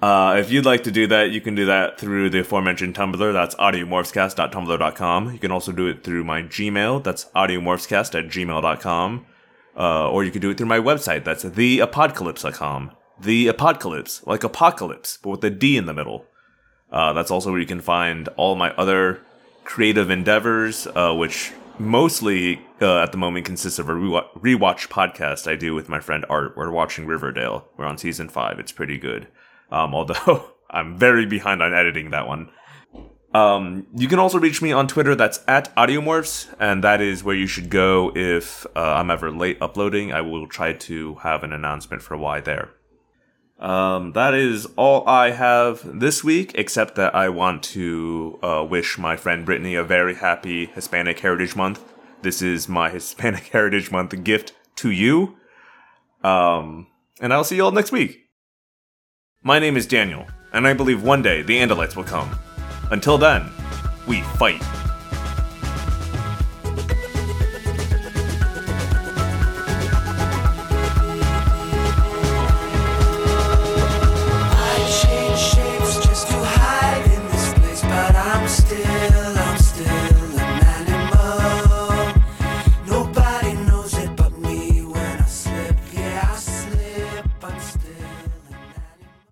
Uh, 0.00 0.36
if 0.38 0.50
you'd 0.50 0.66
like 0.66 0.84
to 0.84 0.90
do 0.90 1.06
that, 1.06 1.30
you 1.30 1.40
can 1.40 1.54
do 1.54 1.66
that 1.66 1.98
through 1.98 2.28
the 2.28 2.40
aforementioned 2.40 2.94
Tumblr. 2.94 3.32
That's 3.32 3.54
audiomorphscast.tumblr.com. 3.54 5.32
You 5.32 5.38
can 5.38 5.50
also 5.50 5.72
do 5.72 5.86
it 5.86 6.04
through 6.04 6.24
my 6.24 6.42
Gmail. 6.42 7.02
That's 7.02 7.24
audiomorphscast 7.34 8.18
at 8.18 8.26
gmail.com. 8.26 9.26
Uh, 9.76 10.10
or 10.10 10.24
you 10.24 10.30
can 10.30 10.40
do 10.40 10.50
it 10.50 10.58
through 10.58 10.66
my 10.66 10.78
website. 10.78 11.24
That's 11.24 11.44
theapocalypse.com. 11.44 12.92
The 13.18 13.48
Apocalypse, 13.48 14.26
like 14.26 14.44
apocalypse, 14.44 15.18
but 15.22 15.30
with 15.30 15.44
a 15.44 15.50
D 15.50 15.78
in 15.78 15.86
the 15.86 15.94
middle. 15.94 16.26
Uh, 16.92 17.14
that's 17.14 17.30
also 17.30 17.50
where 17.50 17.60
you 17.60 17.66
can 17.66 17.80
find 17.80 18.28
all 18.36 18.56
my 18.56 18.72
other 18.72 19.22
creative 19.64 20.10
endeavors, 20.10 20.86
uh, 20.94 21.14
which 21.14 21.52
mostly 21.78 22.60
uh, 22.80 23.02
at 23.02 23.12
the 23.12 23.18
moment 23.18 23.46
consists 23.46 23.78
of 23.78 23.88
a 23.88 23.92
rewatch, 23.92 24.28
rewatch 24.38 24.88
podcast 24.88 25.50
I 25.50 25.56
do 25.56 25.74
with 25.74 25.88
my 25.88 26.00
friend 26.00 26.24
Art. 26.28 26.56
We're 26.56 26.70
watching 26.70 27.06
Riverdale. 27.06 27.68
We're 27.76 27.86
on 27.86 27.98
season 27.98 28.28
five. 28.28 28.58
It's 28.58 28.72
pretty 28.72 28.98
good. 28.98 29.28
Um, 29.70 29.94
although 29.94 30.50
I'm 30.70 30.98
very 30.98 31.26
behind 31.26 31.62
on 31.62 31.74
editing 31.74 32.10
that 32.10 32.26
one. 32.26 32.50
Um, 33.34 33.86
you 33.94 34.08
can 34.08 34.18
also 34.18 34.38
reach 34.38 34.62
me 34.62 34.72
on 34.72 34.88
Twitter. 34.88 35.14
That's 35.14 35.40
at 35.46 35.74
Audiomorphs, 35.76 36.54
and 36.58 36.82
that 36.82 37.00
is 37.02 37.22
where 37.22 37.34
you 37.34 37.46
should 37.46 37.68
go 37.68 38.10
if 38.14 38.64
uh, 38.74 38.94
I'm 38.94 39.10
ever 39.10 39.30
late 39.30 39.58
uploading. 39.60 40.12
I 40.12 40.22
will 40.22 40.46
try 40.46 40.72
to 40.72 41.16
have 41.16 41.42
an 41.42 41.52
announcement 41.52 42.02
for 42.02 42.16
why 42.16 42.40
there. 42.40 42.70
Um, 43.58 44.12
that 44.12 44.34
is 44.34 44.66
all 44.76 45.06
I 45.08 45.30
have 45.30 45.98
this 45.98 46.22
week, 46.22 46.52
except 46.54 46.94
that 46.96 47.14
I 47.14 47.28
want 47.28 47.62
to 47.64 48.38
uh, 48.42 48.66
wish 48.68 48.98
my 48.98 49.16
friend 49.16 49.44
Brittany 49.44 49.74
a 49.74 49.84
very 49.84 50.14
happy 50.14 50.66
Hispanic 50.66 51.20
Heritage 51.20 51.56
Month. 51.56 51.82
This 52.22 52.42
is 52.42 52.68
my 52.68 52.90
Hispanic 52.96 53.48
Heritage 53.48 53.90
Month 53.90 54.24
gift 54.24 54.52
to 54.76 54.90
you. 54.90 55.36
Um, 56.22 56.86
and 57.20 57.32
I'll 57.32 57.44
see 57.44 57.56
you 57.56 57.64
all 57.64 57.72
next 57.72 57.92
week. 57.92 58.25
My 59.46 59.60
name 59.60 59.76
is 59.76 59.86
Daniel, 59.86 60.26
and 60.52 60.66
I 60.66 60.72
believe 60.72 61.04
one 61.04 61.22
day 61.22 61.42
the 61.42 61.56
Andalites 61.58 61.94
will 61.94 62.02
come. 62.02 62.36
Until 62.90 63.16
then, 63.16 63.48
we 64.08 64.22
fight. 64.22 64.60